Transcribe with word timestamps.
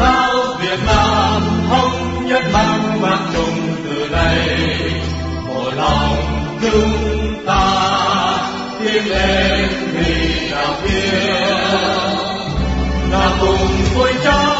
giáo 0.00 0.56
Việt 0.60 0.78
Nam 0.86 1.42
thống 1.68 2.26
nhất 2.26 2.42
mang 2.52 3.00
mang 3.00 3.32
chung 3.34 3.76
từ 3.84 4.08
đây 4.08 4.58
một 5.48 5.70
lòng 5.76 6.16
chúng 6.62 7.44
ta 7.46 7.62
tiến 8.80 9.06
lên 9.06 9.68
vì 9.94 10.50
đạo 10.50 10.74
kia 10.82 11.20
là 13.10 13.38
cùng 13.40 13.68
vui 13.94 14.10
trong 14.24 14.56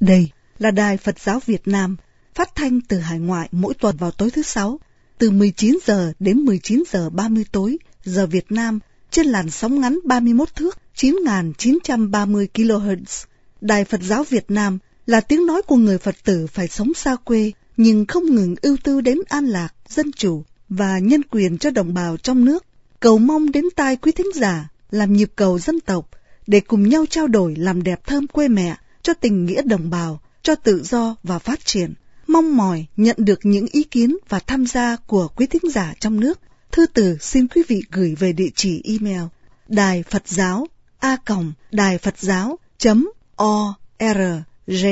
Đây 0.00 0.28
là 0.58 0.70
Đài 0.70 0.96
Phật 0.96 1.18
giáo 1.18 1.40
Việt 1.46 1.68
Nam, 1.68 1.96
phát 2.34 2.54
thanh 2.54 2.80
từ 2.80 2.98
hải 2.98 3.18
ngoại 3.18 3.48
mỗi 3.52 3.74
tuần 3.74 3.96
vào 3.96 4.10
tối 4.10 4.30
thứ 4.30 4.42
sáu, 4.42 4.78
từ 5.18 5.30
19 5.30 5.78
giờ 5.86 6.12
đến 6.18 6.38
19 6.38 6.82
giờ 6.92 7.10
30 7.10 7.44
tối, 7.52 7.78
giờ 8.04 8.26
Việt 8.26 8.52
Nam, 8.52 8.78
trên 9.10 9.26
làn 9.26 9.50
sóng 9.50 9.80
ngắn 9.80 9.98
31 10.04 10.54
thước, 10.54 10.78
9.930 10.96 12.46
kHz. 12.54 13.24
Đài 13.64 13.84
Phật 13.84 14.02
giáo 14.02 14.24
Việt 14.24 14.50
Nam 14.50 14.78
là 15.06 15.20
tiếng 15.20 15.46
nói 15.46 15.62
của 15.62 15.76
người 15.76 15.98
Phật 15.98 16.14
tử 16.24 16.46
phải 16.46 16.68
sống 16.68 16.94
xa 16.94 17.16
quê, 17.16 17.52
nhưng 17.76 18.06
không 18.06 18.24
ngừng 18.26 18.54
ưu 18.62 18.76
tư 18.84 19.00
đến 19.00 19.18
an 19.28 19.46
lạc, 19.46 19.74
dân 19.88 20.12
chủ 20.12 20.44
và 20.68 20.98
nhân 20.98 21.22
quyền 21.30 21.58
cho 21.58 21.70
đồng 21.70 21.94
bào 21.94 22.16
trong 22.16 22.44
nước. 22.44 22.64
Cầu 23.00 23.18
mong 23.18 23.52
đến 23.52 23.64
tai 23.76 23.96
quý 23.96 24.12
thính 24.12 24.32
giả 24.34 24.68
làm 24.90 25.12
nhịp 25.12 25.32
cầu 25.36 25.58
dân 25.58 25.80
tộc 25.80 26.10
để 26.46 26.60
cùng 26.60 26.88
nhau 26.88 27.04
trao 27.10 27.26
đổi 27.26 27.54
làm 27.56 27.82
đẹp 27.82 28.06
thơm 28.06 28.26
quê 28.26 28.48
mẹ 28.48 28.76
cho 29.02 29.14
tình 29.14 29.46
nghĩa 29.46 29.62
đồng 29.62 29.90
bào, 29.90 30.20
cho 30.42 30.54
tự 30.54 30.82
do 30.82 31.16
và 31.22 31.38
phát 31.38 31.66
triển. 31.66 31.94
Mong 32.26 32.56
mỏi 32.56 32.86
nhận 32.96 33.16
được 33.18 33.38
những 33.42 33.66
ý 33.72 33.82
kiến 33.82 34.16
và 34.28 34.38
tham 34.38 34.66
gia 34.66 34.96
của 34.96 35.28
quý 35.36 35.46
thính 35.46 35.70
giả 35.70 35.94
trong 36.00 36.20
nước. 36.20 36.40
Thư 36.72 36.86
từ 36.86 37.16
xin 37.20 37.46
quý 37.46 37.62
vị 37.68 37.82
gửi 37.92 38.14
về 38.18 38.32
địa 38.32 38.50
chỉ 38.54 38.82
email 38.84 39.22
đài 39.68 40.02
Phật 40.02 40.28
giáo 40.28 40.66
a 40.98 41.16
còng 41.16 41.52
đài 41.72 41.98
Phật 41.98 42.18
giáo 42.18 42.58
chấm 42.78 43.08
o 43.36 43.74
r 43.98 44.18
g. 44.66 44.86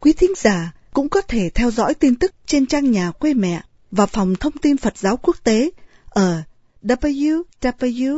Quý 0.00 0.12
thính 0.12 0.32
giả 0.36 0.72
cũng 0.92 1.08
có 1.08 1.20
thể 1.20 1.50
theo 1.54 1.70
dõi 1.70 1.94
tin 1.94 2.14
tức 2.14 2.34
trên 2.46 2.66
trang 2.66 2.90
nhà 2.90 3.10
quê 3.10 3.34
mẹ 3.34 3.62
và 3.90 4.06
phòng 4.06 4.34
thông 4.34 4.52
tin 4.52 4.76
Phật 4.76 4.98
giáo 4.98 5.16
quốc 5.16 5.36
tế 5.44 5.70
ở 6.08 6.42
www 6.82 8.12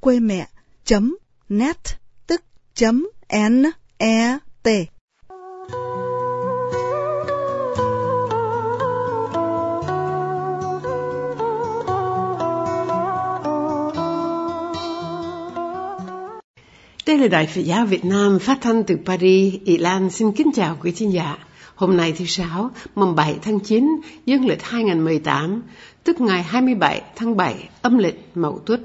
quê 0.00 0.20
mẹ 0.20 0.48
net 1.48 1.78
tức 2.26 2.44
n 3.30 3.64
e 3.98 4.38
t 4.62 4.68
Đây 17.14 17.20
là 17.20 17.28
Đài 17.28 17.46
Phật 17.46 17.60
giáo 17.60 17.86
Việt 17.86 18.04
Nam 18.04 18.38
phát 18.38 18.58
thanh 18.60 18.84
từ 18.84 18.96
Paris, 19.04 19.54
Ý 19.64 19.78
Lan 19.78 20.10
xin 20.10 20.32
kính 20.32 20.50
chào 20.54 20.76
quý 20.82 20.92
thính 20.96 21.12
giả. 21.12 21.38
Hôm 21.74 21.96
nay 21.96 22.14
thứ 22.18 22.24
Sáu, 22.24 22.70
mùng 22.94 23.14
7 23.14 23.36
tháng 23.42 23.60
9, 23.60 24.00
dương 24.26 24.46
lịch 24.46 24.62
2018, 24.62 25.62
tức 26.04 26.20
ngày 26.20 26.42
27 26.42 27.02
tháng 27.16 27.36
7, 27.36 27.68
âm 27.82 27.98
lịch 27.98 28.24
Mậu 28.34 28.58
Tuất. 28.58 28.80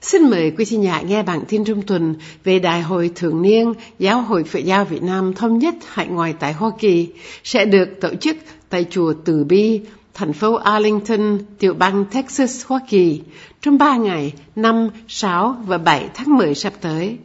Xin 0.00 0.30
mời 0.30 0.50
quý 0.50 0.64
thính 0.64 0.82
giả 0.82 1.00
nghe 1.00 1.22
bản 1.22 1.40
tin 1.48 1.64
trong 1.64 1.82
tuần 1.82 2.14
về 2.44 2.58
Đại 2.58 2.82
hội 2.82 3.10
Thường 3.14 3.42
niên 3.42 3.72
Giáo 3.98 4.22
hội 4.22 4.44
Phật 4.44 4.64
giáo 4.64 4.84
Việt 4.84 5.02
Nam 5.02 5.34
thống 5.34 5.58
nhất 5.58 5.74
hải 5.86 6.06
ngoại 6.06 6.34
tại 6.40 6.52
Hoa 6.52 6.70
Kỳ 6.78 7.08
sẽ 7.44 7.64
được 7.64 7.88
tổ 8.00 8.14
chức 8.14 8.36
tại 8.68 8.86
chùa 8.90 9.14
Từ 9.24 9.44
Bi, 9.44 9.80
thành 10.14 10.32
phố 10.32 10.54
Arlington, 10.54 11.38
tiểu 11.58 11.74
bang 11.74 12.04
Texas, 12.12 12.66
Hoa 12.66 12.80
Kỳ 12.88 13.20
trong 13.62 13.78
3 13.78 13.96
ngày 13.96 14.32
5, 14.56 14.88
6 15.08 15.56
và 15.66 15.78
7 15.78 16.08
tháng 16.14 16.36
10 16.36 16.54
sắp 16.54 16.72
tới. 16.80 17.18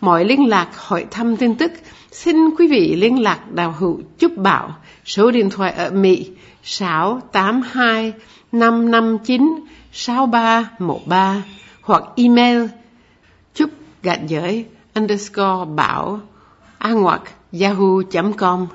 Mọi 0.00 0.24
liên 0.24 0.48
lạc, 0.48 0.68
hỏi 0.74 1.06
thăm 1.10 1.36
tin 1.36 1.54
tức. 1.54 1.72
Xin 2.12 2.36
quý 2.58 2.68
vị 2.68 2.96
liên 2.96 3.22
lạc 3.22 3.52
đào 3.52 3.74
hữu 3.78 4.00
Chúc 4.18 4.36
Bảo, 4.36 4.74
số 5.04 5.30
điện 5.30 5.50
thoại 5.50 5.72
ở 5.72 5.90
Mỹ 5.90 6.30
682 6.62 8.12
559 8.52 9.60
6313 9.92 11.42
hoặc 11.82 12.02
email 12.16 12.66
chúc 13.54 13.70
gạch 14.02 14.20
giới 14.26 14.66
underscore 14.94 15.70
bảo 15.76 16.20
a 16.78 16.90
ngoặc 16.90 17.22
yahoo.com 17.60 18.66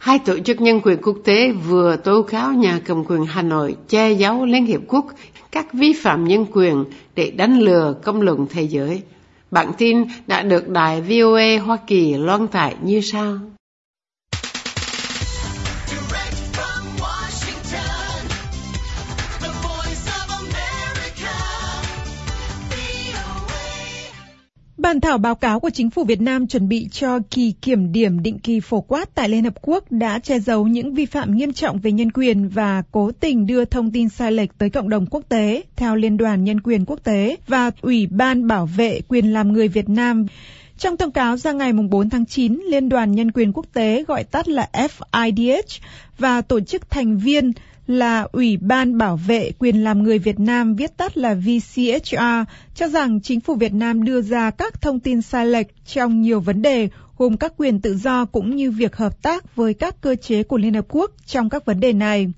Hai 0.00 0.18
tổ 0.18 0.38
chức 0.38 0.60
nhân 0.60 0.80
quyền 0.84 0.98
quốc 1.02 1.16
tế 1.24 1.52
vừa 1.52 1.96
tố 1.96 2.22
cáo 2.22 2.52
nhà 2.52 2.80
cầm 2.84 3.04
quyền 3.04 3.24
Hà 3.24 3.42
Nội 3.42 3.76
che 3.88 4.12
giấu 4.12 4.44
Liên 4.44 4.66
Hiệp 4.66 4.80
Quốc 4.88 5.06
các 5.52 5.72
vi 5.72 5.92
phạm 5.92 6.24
nhân 6.24 6.46
quyền 6.52 6.84
để 7.14 7.30
đánh 7.30 7.58
lừa 7.58 7.94
công 8.04 8.20
luận 8.20 8.46
thế 8.50 8.62
giới. 8.62 9.02
Bản 9.50 9.72
tin 9.78 10.04
đã 10.26 10.42
được 10.42 10.68
đài 10.68 11.00
VOA 11.00 11.64
Hoa 11.66 11.76
Kỳ 11.86 12.14
loan 12.14 12.48
tải 12.48 12.76
như 12.82 13.00
sau. 13.00 13.38
Bản 24.90 25.00
thảo 25.00 25.18
báo 25.18 25.34
cáo 25.34 25.60
của 25.60 25.70
chính 25.70 25.90
phủ 25.90 26.04
Việt 26.04 26.20
Nam 26.20 26.46
chuẩn 26.46 26.68
bị 26.68 26.88
cho 26.92 27.18
kỳ 27.30 27.52
kiểm 27.62 27.92
điểm 27.92 28.22
định 28.22 28.38
kỳ 28.38 28.60
phổ 28.60 28.80
quát 28.80 29.14
tại 29.14 29.28
Liên 29.28 29.44
Hợp 29.44 29.54
Quốc 29.62 29.84
đã 29.92 30.18
che 30.18 30.38
giấu 30.38 30.66
những 30.66 30.94
vi 30.94 31.06
phạm 31.06 31.36
nghiêm 31.36 31.52
trọng 31.52 31.78
về 31.78 31.92
nhân 31.92 32.12
quyền 32.12 32.48
và 32.48 32.82
cố 32.92 33.12
tình 33.20 33.46
đưa 33.46 33.64
thông 33.64 33.90
tin 33.90 34.08
sai 34.08 34.32
lệch 34.32 34.58
tới 34.58 34.70
cộng 34.70 34.88
đồng 34.88 35.06
quốc 35.06 35.22
tế, 35.28 35.62
theo 35.76 35.96
Liên 35.96 36.16
đoàn 36.16 36.44
Nhân 36.44 36.60
quyền 36.60 36.84
Quốc 36.84 37.00
tế 37.04 37.36
và 37.46 37.70
Ủy 37.80 38.06
ban 38.06 38.46
Bảo 38.46 38.66
vệ 38.66 39.00
quyền 39.08 39.32
làm 39.32 39.52
người 39.52 39.68
Việt 39.68 39.88
Nam. 39.88 40.26
Trong 40.78 40.96
thông 40.96 41.12
cáo 41.12 41.36
ra 41.36 41.52
ngày 41.52 41.72
4 41.72 42.10
tháng 42.10 42.26
9, 42.26 42.60
Liên 42.68 42.88
đoàn 42.88 43.12
Nhân 43.12 43.32
quyền 43.32 43.52
Quốc 43.52 43.66
tế 43.72 44.04
gọi 44.08 44.24
tắt 44.24 44.48
là 44.48 44.68
FIDH 44.72 45.80
và 46.18 46.42
tổ 46.42 46.60
chức 46.60 46.90
thành 46.90 47.18
viên 47.18 47.52
là 47.90 48.28
Ủy 48.32 48.56
ban 48.56 48.98
Bảo 48.98 49.16
vệ 49.16 49.50
quyền 49.58 49.84
làm 49.84 50.02
người 50.02 50.18
Việt 50.18 50.40
Nam 50.40 50.74
viết 50.74 50.96
tắt 50.96 51.16
là 51.16 51.34
VCHR 51.34 52.22
cho 52.74 52.88
rằng 52.88 53.20
chính 53.20 53.40
phủ 53.40 53.54
Việt 53.54 53.72
Nam 53.72 54.04
đưa 54.04 54.22
ra 54.22 54.50
các 54.50 54.82
thông 54.82 55.00
tin 55.00 55.22
sai 55.22 55.46
lệch 55.46 55.66
trong 55.86 56.20
nhiều 56.20 56.40
vấn 56.40 56.62
đề, 56.62 56.88
gồm 57.18 57.36
các 57.36 57.52
quyền 57.56 57.80
tự 57.80 57.96
do 57.96 58.24
cũng 58.24 58.56
như 58.56 58.70
việc 58.70 58.96
hợp 58.96 59.22
tác 59.22 59.56
với 59.56 59.74
các 59.74 60.00
cơ 60.00 60.14
chế 60.14 60.42
của 60.42 60.58
Liên 60.58 60.74
Hợp 60.74 60.86
Quốc 60.88 61.10
trong 61.26 61.50
các 61.50 61.64
vấn 61.64 61.80
đề 61.80 61.92
này. 61.92 62.32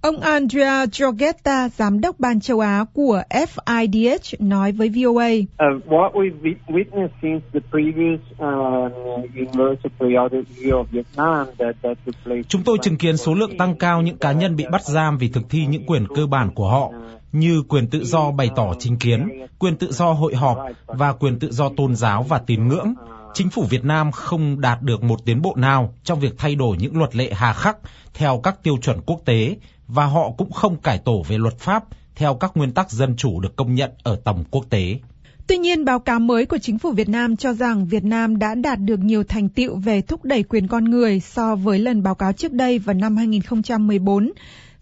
Ông 0.00 0.20
Andrea 0.20 0.86
Giorgetta, 0.92 1.68
giám 1.68 2.00
đốc 2.00 2.20
ban 2.20 2.40
châu 2.40 2.60
Á 2.60 2.84
của 2.92 3.22
FIDH, 3.30 4.34
nói 4.38 4.72
với 4.72 4.88
VOA. 4.88 5.28
Uh, 5.28 5.86
what 5.86 6.12
we've 6.12 6.40
wit- 6.42 6.66
witnessed 6.68 7.08
since 7.22 7.44
the 7.52 7.60
previous 7.70 8.20
uh, 8.32 8.92
universal 9.34 9.90
periodic 9.98 10.46
review 10.48 10.72
of 10.72 10.84
Vietnam 10.90 11.46
that, 11.58 11.76
that 11.82 11.98
took 12.06 12.14
place. 12.24 12.42
Chúng 12.48 12.62
tôi 12.62 12.78
chứng 12.82 12.96
kiến 12.96 13.16
số 13.16 13.34
lượng 13.34 13.58
tăng 13.58 13.76
cao 13.76 14.02
những 14.02 14.18
cá 14.18 14.32
nhân 14.32 14.56
bị 14.56 14.64
bắt 14.72 14.84
giam 14.84 15.18
vì 15.18 15.28
thực 15.28 15.42
thi 15.50 15.66
những 15.66 15.86
quyền 15.86 16.06
cơ 16.14 16.26
bản 16.26 16.50
của 16.54 16.68
họ, 16.68 16.92
như 17.32 17.62
quyền 17.68 17.86
tự 17.86 18.04
do 18.04 18.30
bày 18.30 18.50
tỏ 18.56 18.74
chính 18.78 18.96
kiến, 18.96 19.28
quyền 19.58 19.76
tự 19.76 19.92
do 19.92 20.12
hội 20.12 20.34
họp 20.34 20.58
và 20.86 21.12
quyền 21.12 21.38
tự 21.38 21.52
do 21.52 21.68
tôn 21.76 21.94
giáo 21.94 22.22
và 22.22 22.38
tín 22.38 22.68
ngưỡng. 22.68 22.94
Chính 23.36 23.50
phủ 23.50 23.62
Việt 23.62 23.84
Nam 23.84 24.12
không 24.12 24.60
đạt 24.60 24.82
được 24.82 25.02
một 25.02 25.24
tiến 25.24 25.42
bộ 25.42 25.54
nào 25.56 25.94
trong 26.04 26.20
việc 26.20 26.34
thay 26.38 26.54
đổi 26.54 26.76
những 26.76 26.98
luật 26.98 27.16
lệ 27.16 27.32
hà 27.34 27.52
khắc 27.52 27.76
theo 28.14 28.40
các 28.42 28.62
tiêu 28.62 28.76
chuẩn 28.82 29.00
quốc 29.06 29.20
tế 29.24 29.56
và 29.88 30.06
họ 30.06 30.30
cũng 30.38 30.52
không 30.52 30.76
cải 30.76 30.98
tổ 30.98 31.22
về 31.28 31.38
luật 31.38 31.58
pháp 31.58 31.84
theo 32.14 32.34
các 32.34 32.52
nguyên 32.54 32.72
tắc 32.72 32.90
dân 32.90 33.16
chủ 33.16 33.40
được 33.40 33.56
công 33.56 33.74
nhận 33.74 33.90
ở 34.02 34.16
tầm 34.24 34.44
quốc 34.50 34.64
tế. 34.70 34.98
Tuy 35.46 35.56
nhiên, 35.58 35.84
báo 35.84 35.98
cáo 35.98 36.20
mới 36.20 36.46
của 36.46 36.58
chính 36.58 36.78
phủ 36.78 36.92
Việt 36.92 37.08
Nam 37.08 37.36
cho 37.36 37.52
rằng 37.52 37.86
Việt 37.86 38.04
Nam 38.04 38.38
đã 38.38 38.54
đạt 38.54 38.78
được 38.80 38.98
nhiều 38.98 39.24
thành 39.24 39.48
tựu 39.48 39.76
về 39.76 40.00
thúc 40.00 40.24
đẩy 40.24 40.42
quyền 40.42 40.68
con 40.68 40.84
người 40.84 41.20
so 41.20 41.56
với 41.56 41.78
lần 41.78 42.02
báo 42.02 42.14
cáo 42.14 42.32
trước 42.32 42.52
đây 42.52 42.78
vào 42.78 42.94
năm 42.94 43.16
2014. 43.16 44.32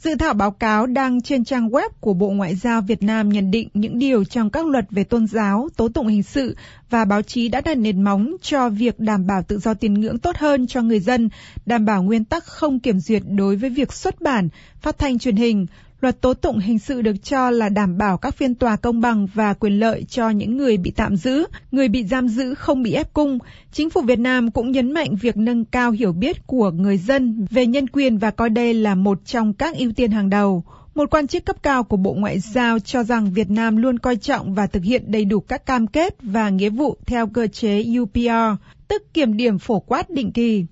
Dự 0.04 0.14
thảo 0.14 0.34
báo 0.34 0.50
cáo 0.50 0.86
đăng 0.86 1.22
trên 1.22 1.44
trang 1.44 1.68
web 1.68 1.88
của 2.00 2.14
Bộ 2.14 2.30
Ngoại 2.30 2.54
giao 2.54 2.80
Việt 2.80 3.02
Nam 3.02 3.28
nhận 3.28 3.50
định 3.50 3.68
những 3.74 3.98
điều 3.98 4.24
trong 4.24 4.50
các 4.50 4.66
luật 4.66 4.86
về 4.90 5.04
tôn 5.04 5.26
giáo, 5.26 5.68
tố 5.76 5.88
tụng 5.88 6.06
hình 6.06 6.22
sự 6.22 6.56
và 6.90 7.04
báo 7.04 7.22
chí 7.22 7.48
đã 7.48 7.60
đặt 7.60 7.74
nền 7.74 8.02
móng 8.02 8.36
cho 8.42 8.68
việc 8.68 9.00
đảm 9.00 9.26
bảo 9.26 9.42
tự 9.42 9.58
do 9.58 9.74
tín 9.74 9.94
ngưỡng 9.94 10.18
tốt 10.18 10.36
hơn 10.36 10.66
cho 10.66 10.82
người 10.82 11.00
dân, 11.00 11.28
đảm 11.66 11.84
bảo 11.84 12.02
nguyên 12.02 12.24
tắc 12.24 12.44
không 12.44 12.80
kiểm 12.80 13.00
duyệt 13.00 13.22
đối 13.28 13.56
với 13.56 13.70
việc 13.70 13.92
xuất 13.92 14.20
bản, 14.20 14.48
phát 14.80 14.98
thanh 14.98 15.18
truyền 15.18 15.36
hình, 15.36 15.66
Luật 16.04 16.20
tố 16.20 16.34
tụng 16.34 16.58
hình 16.58 16.78
sự 16.78 17.02
được 17.02 17.22
cho 17.22 17.50
là 17.50 17.68
đảm 17.68 17.98
bảo 17.98 18.18
các 18.18 18.34
phiên 18.34 18.54
tòa 18.54 18.76
công 18.76 19.00
bằng 19.00 19.26
và 19.34 19.54
quyền 19.54 19.80
lợi 19.80 20.04
cho 20.08 20.30
những 20.30 20.56
người 20.56 20.76
bị 20.76 20.90
tạm 20.90 21.16
giữ, 21.16 21.44
người 21.70 21.88
bị 21.88 22.04
giam 22.04 22.28
giữ 22.28 22.54
không 22.54 22.82
bị 22.82 22.92
ép 22.92 23.12
cung. 23.12 23.38
Chính 23.72 23.90
phủ 23.90 24.00
Việt 24.00 24.18
Nam 24.18 24.50
cũng 24.50 24.72
nhấn 24.72 24.92
mạnh 24.92 25.16
việc 25.16 25.36
nâng 25.36 25.64
cao 25.64 25.90
hiểu 25.90 26.12
biết 26.12 26.46
của 26.46 26.70
người 26.70 26.98
dân 26.98 27.46
về 27.50 27.66
nhân 27.66 27.88
quyền 27.88 28.18
và 28.18 28.30
coi 28.30 28.50
đây 28.50 28.74
là 28.74 28.94
một 28.94 29.18
trong 29.24 29.52
các 29.52 29.76
ưu 29.76 29.92
tiên 29.92 30.10
hàng 30.10 30.30
đầu. 30.30 30.64
Một 30.94 31.10
quan 31.10 31.26
chức 31.26 31.44
cấp 31.44 31.56
cao 31.62 31.84
của 31.84 31.96
Bộ 31.96 32.14
Ngoại 32.14 32.38
giao 32.38 32.78
cho 32.78 33.02
rằng 33.02 33.32
Việt 33.32 33.50
Nam 33.50 33.76
luôn 33.76 33.98
coi 33.98 34.16
trọng 34.16 34.54
và 34.54 34.66
thực 34.66 34.82
hiện 34.82 35.12
đầy 35.12 35.24
đủ 35.24 35.40
các 35.40 35.66
cam 35.66 35.86
kết 35.86 36.16
và 36.22 36.48
nghĩa 36.50 36.70
vụ 36.70 36.96
theo 37.06 37.26
cơ 37.26 37.46
chế 37.46 37.84
UPR, 38.02 38.62
tức 38.88 39.14
kiểm 39.14 39.36
điểm 39.36 39.58
phổ 39.58 39.80
quát 39.80 40.10
định 40.10 40.32
kỳ. 40.32 40.64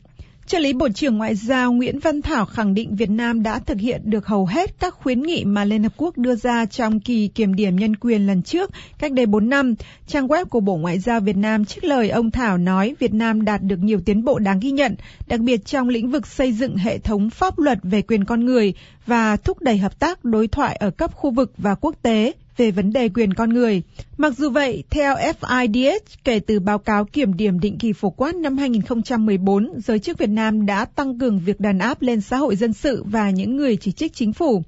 Trợ 0.52 0.58
lý 0.58 0.72
Bộ 0.72 0.88
trưởng 0.88 1.19
Ngoại 1.19 1.34
giao 1.34 1.72
Nguyễn 1.72 1.99
Văn 1.99 2.22
Thảo 2.22 2.46
khẳng 2.46 2.75
định 2.75 2.96
Việt 2.96 3.10
Nam 3.10 3.43
đã 3.43 3.58
thực 3.58 3.81
hiện 3.81 4.00
được 4.04 4.26
hầu 4.26 4.46
hết 4.46 4.81
các 4.81 4.94
khuyến 4.94 5.22
nghị 5.22 5.44
mà 5.44 5.64
Liên 5.64 5.82
Hợp 5.82 5.93
Quốc 5.96 6.19
đưa 6.19 6.34
ra 6.34 6.66
trong 6.66 7.00
kỳ 7.00 7.28
kiểm 7.28 7.54
điểm 7.54 7.76
nhân 7.76 7.96
quyền 7.96 8.26
lần 8.26 8.43
trước, 8.43 8.70
cách 8.99 9.12
đây 9.12 9.26
4 9.26 9.49
năm. 9.49 9.75
Trang 10.06 10.26
web 10.26 10.44
của 10.44 10.60
Bộ 10.60 10.76
Ngoại 10.76 10.99
giao 10.99 11.20
Việt 11.20 11.37
Nam 11.37 11.64
trích 11.64 11.84
lời 11.84 12.10
ông 12.10 12.31
Thảo 12.31 12.58
nói 12.58 12.94
Việt 12.99 13.14
Nam 13.14 13.44
đạt 13.44 13.62
được 13.62 13.78
nhiều 13.78 14.00
tiến 14.04 14.25
bộ 14.25 14.38
đáng 14.38 14.60
ghi 14.60 14.70
nhận, 14.70 14.96
đặc 15.26 15.40
biệt 15.40 15.64
trong 15.64 15.88
lĩnh 15.88 16.10
vực 16.10 16.26
xây 16.26 16.52
dựng 16.52 16.76
hệ 16.76 16.99
thống 16.99 17.31
pháp 17.31 17.58
luật 17.58 17.78
về 17.82 18.02
quyền 18.02 18.25
con 18.25 18.44
người 18.44 18.75
và 19.06 19.37
thúc 19.37 19.60
đẩy 19.60 19.78
hợp 19.78 19.99
tác 20.00 20.25
đối 20.25 20.49
thoại 20.49 20.76
ở 20.76 20.90
cấp 20.90 21.14
khu 21.14 21.31
vực 21.31 21.52
và 21.58 21.75
quốc 21.75 21.94
tế 22.02 22.32
về 22.56 22.70
vấn 22.70 22.93
đề 22.93 23.08
quyền 23.08 23.34
con 23.34 23.50
người. 23.50 23.82
Mặc 24.16 24.32
dù 24.38 24.50
vậy, 24.50 24.84
theo 24.90 25.14
FIDH, 25.40 25.99
kể 26.25 26.38
từ 26.38 26.60
báo 26.60 26.78
cáo 26.78 27.04
kiểm 27.04 27.37
điểm 27.37 27.60
định 27.60 27.78
kỳ 27.78 27.93
phổ 27.93 28.10
quát 28.10 28.34
năm 28.34 28.58
2014, 28.58 29.81
giới 29.84 29.99
chức 29.99 30.19
Việt 30.19 30.31
Nam 30.31 30.66
đã 30.66 30.84
tăng 30.84 31.19
cường 31.19 31.40
việc 31.40 31.60
đàn 31.60 31.78
áp 31.78 32.02
lên 32.02 32.20
xã 32.20 32.37
hội 32.37 32.56
dân 32.56 32.72
sự 32.72 33.04
và 33.06 33.31
những 33.31 33.56
người 33.56 33.76
chỉ 33.76 33.93
trích 33.93 34.14
chính 34.14 34.32
phủ. 34.32 34.62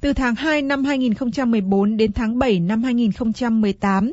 Từ 0.00 0.12
tháng 0.12 0.34
2 0.34 0.62
năm 0.62 0.84
2014 0.84 1.96
đến 1.96 2.12
tháng 2.12 2.38
7 2.38 2.60
năm 2.60 2.82
2018, 2.82 4.12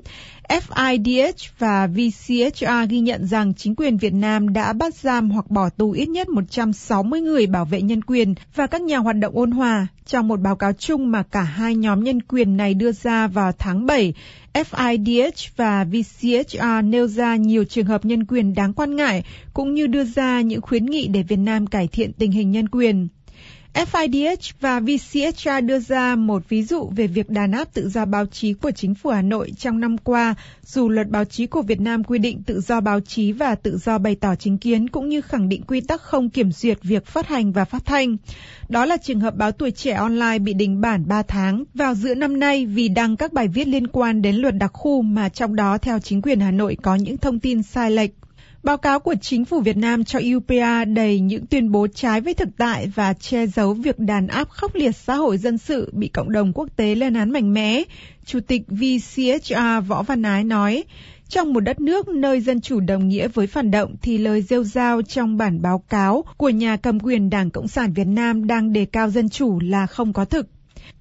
FIDH 0.49 1.49
và 1.59 1.87
VCHR 1.87 2.89
ghi 2.89 2.99
nhận 2.99 3.27
rằng 3.27 3.53
chính 3.53 3.75
quyền 3.75 3.97
Việt 3.97 4.13
Nam 4.13 4.53
đã 4.53 4.73
bắt 4.73 4.95
giam 4.95 5.31
hoặc 5.31 5.49
bỏ 5.49 5.69
tù 5.69 5.91
ít 5.91 6.09
nhất 6.09 6.29
160 6.29 7.21
người 7.21 7.47
bảo 7.47 7.65
vệ 7.65 7.81
nhân 7.81 8.01
quyền 8.01 8.35
và 8.55 8.67
các 8.67 8.81
nhà 8.81 8.97
hoạt 8.97 9.15
động 9.15 9.37
ôn 9.37 9.51
hòa. 9.51 9.87
Trong 10.05 10.27
một 10.27 10.39
báo 10.39 10.55
cáo 10.55 10.73
chung 10.73 11.11
mà 11.11 11.23
cả 11.23 11.41
hai 11.41 11.75
nhóm 11.75 12.03
nhân 12.03 12.21
quyền 12.21 12.57
này 12.57 12.73
đưa 12.73 12.91
ra 12.91 13.27
vào 13.27 13.51
tháng 13.51 13.85
7, 13.85 14.13
FIDH 14.53 15.49
và 15.55 15.83
VCHR 15.83 16.83
nêu 16.83 17.07
ra 17.07 17.35
nhiều 17.35 17.63
trường 17.63 17.85
hợp 17.85 18.05
nhân 18.05 18.25
quyền 18.25 18.53
đáng 18.53 18.73
quan 18.73 18.95
ngại 18.95 19.23
cũng 19.53 19.73
như 19.73 19.87
đưa 19.87 20.03
ra 20.03 20.41
những 20.41 20.61
khuyến 20.61 20.85
nghị 20.85 21.07
để 21.07 21.23
Việt 21.23 21.39
Nam 21.39 21.67
cải 21.67 21.87
thiện 21.87 22.13
tình 22.13 22.31
hình 22.31 22.51
nhân 22.51 22.69
quyền. 22.69 23.07
FIDH 23.75 24.51
và 24.59 24.79
VCHR 24.79 25.65
đưa 25.65 25.79
ra 25.79 26.15
một 26.15 26.49
ví 26.49 26.63
dụ 26.63 26.89
về 26.95 27.07
việc 27.07 27.29
đàn 27.29 27.51
áp 27.51 27.73
tự 27.73 27.89
do 27.89 28.05
báo 28.05 28.25
chí 28.25 28.53
của 28.53 28.71
chính 28.71 28.95
phủ 28.95 29.09
Hà 29.09 29.21
Nội 29.21 29.51
trong 29.57 29.79
năm 29.79 29.97
qua, 29.97 30.35
dù 30.65 30.89
luật 30.89 31.09
báo 31.09 31.25
chí 31.25 31.47
của 31.47 31.61
Việt 31.61 31.79
Nam 31.81 32.03
quy 32.03 32.19
định 32.19 32.43
tự 32.43 32.61
do 32.61 32.81
báo 32.81 32.99
chí 32.99 33.31
và 33.31 33.55
tự 33.55 33.77
do 33.77 33.97
bày 33.97 34.15
tỏ 34.15 34.35
chính 34.35 34.57
kiến 34.57 34.89
cũng 34.89 35.09
như 35.09 35.21
khẳng 35.21 35.49
định 35.49 35.61
quy 35.67 35.81
tắc 35.81 36.01
không 36.01 36.29
kiểm 36.29 36.51
duyệt 36.51 36.77
việc 36.83 37.05
phát 37.05 37.27
hành 37.27 37.51
và 37.51 37.65
phát 37.65 37.85
thanh. 37.85 38.17
Đó 38.69 38.85
là 38.85 38.97
trường 38.97 39.19
hợp 39.19 39.35
báo 39.35 39.51
tuổi 39.51 39.71
trẻ 39.71 39.91
online 39.91 40.39
bị 40.39 40.53
đình 40.53 40.81
bản 40.81 41.07
3 41.07 41.21
tháng 41.21 41.63
vào 41.73 41.95
giữa 41.95 42.15
năm 42.15 42.39
nay 42.39 42.65
vì 42.65 42.87
đăng 42.87 43.17
các 43.17 43.33
bài 43.33 43.47
viết 43.47 43.67
liên 43.67 43.87
quan 43.87 44.21
đến 44.21 44.35
luật 44.35 44.55
đặc 44.57 44.71
khu 44.73 45.01
mà 45.01 45.29
trong 45.29 45.55
đó 45.55 45.77
theo 45.77 45.99
chính 45.99 46.21
quyền 46.21 46.39
Hà 46.39 46.51
Nội 46.51 46.77
có 46.81 46.95
những 46.95 47.17
thông 47.17 47.39
tin 47.39 47.63
sai 47.63 47.91
lệch. 47.91 48.11
Báo 48.65 48.77
cáo 48.77 48.99
của 48.99 49.15
chính 49.21 49.45
phủ 49.45 49.61
Việt 49.61 49.77
Nam 49.77 50.03
cho 50.03 50.19
UPA 50.37 50.85
đầy 50.85 51.19
những 51.19 51.45
tuyên 51.45 51.71
bố 51.71 51.87
trái 51.87 52.21
với 52.21 52.33
thực 52.33 52.49
tại 52.57 52.87
và 52.95 53.13
che 53.13 53.47
giấu 53.47 53.73
việc 53.73 53.99
đàn 53.99 54.27
áp 54.27 54.49
khốc 54.49 54.75
liệt 54.75 54.91
xã 54.91 55.15
hội 55.15 55.37
dân 55.37 55.57
sự 55.57 55.91
bị 55.93 56.07
cộng 56.07 56.31
đồng 56.31 56.53
quốc 56.53 56.69
tế 56.75 56.95
lên 56.95 57.13
án 57.13 57.31
mạnh 57.31 57.53
mẽ. 57.53 57.83
Chủ 58.25 58.39
tịch 58.47 58.61
VCHR 58.67 59.87
Võ 59.87 60.03
Văn 60.03 60.21
Ái 60.21 60.43
nói, 60.43 60.83
trong 61.29 61.53
một 61.53 61.59
đất 61.59 61.79
nước 61.79 62.07
nơi 62.07 62.41
dân 62.41 62.61
chủ 62.61 62.79
đồng 62.79 63.07
nghĩa 63.07 63.27
với 63.27 63.47
phản 63.47 63.71
động 63.71 63.95
thì 64.01 64.17
lời 64.17 64.41
rêu 64.41 64.63
rao 64.63 65.01
trong 65.01 65.37
bản 65.37 65.61
báo 65.61 65.83
cáo 65.89 66.23
của 66.37 66.49
nhà 66.49 66.77
cầm 66.77 66.99
quyền 66.99 67.29
Đảng 67.29 67.51
Cộng 67.51 67.67
sản 67.67 67.93
Việt 67.93 68.07
Nam 68.07 68.47
đang 68.47 68.73
đề 68.73 68.85
cao 68.85 69.09
dân 69.09 69.29
chủ 69.29 69.59
là 69.59 69.87
không 69.87 70.13
có 70.13 70.25
thực. 70.25 70.47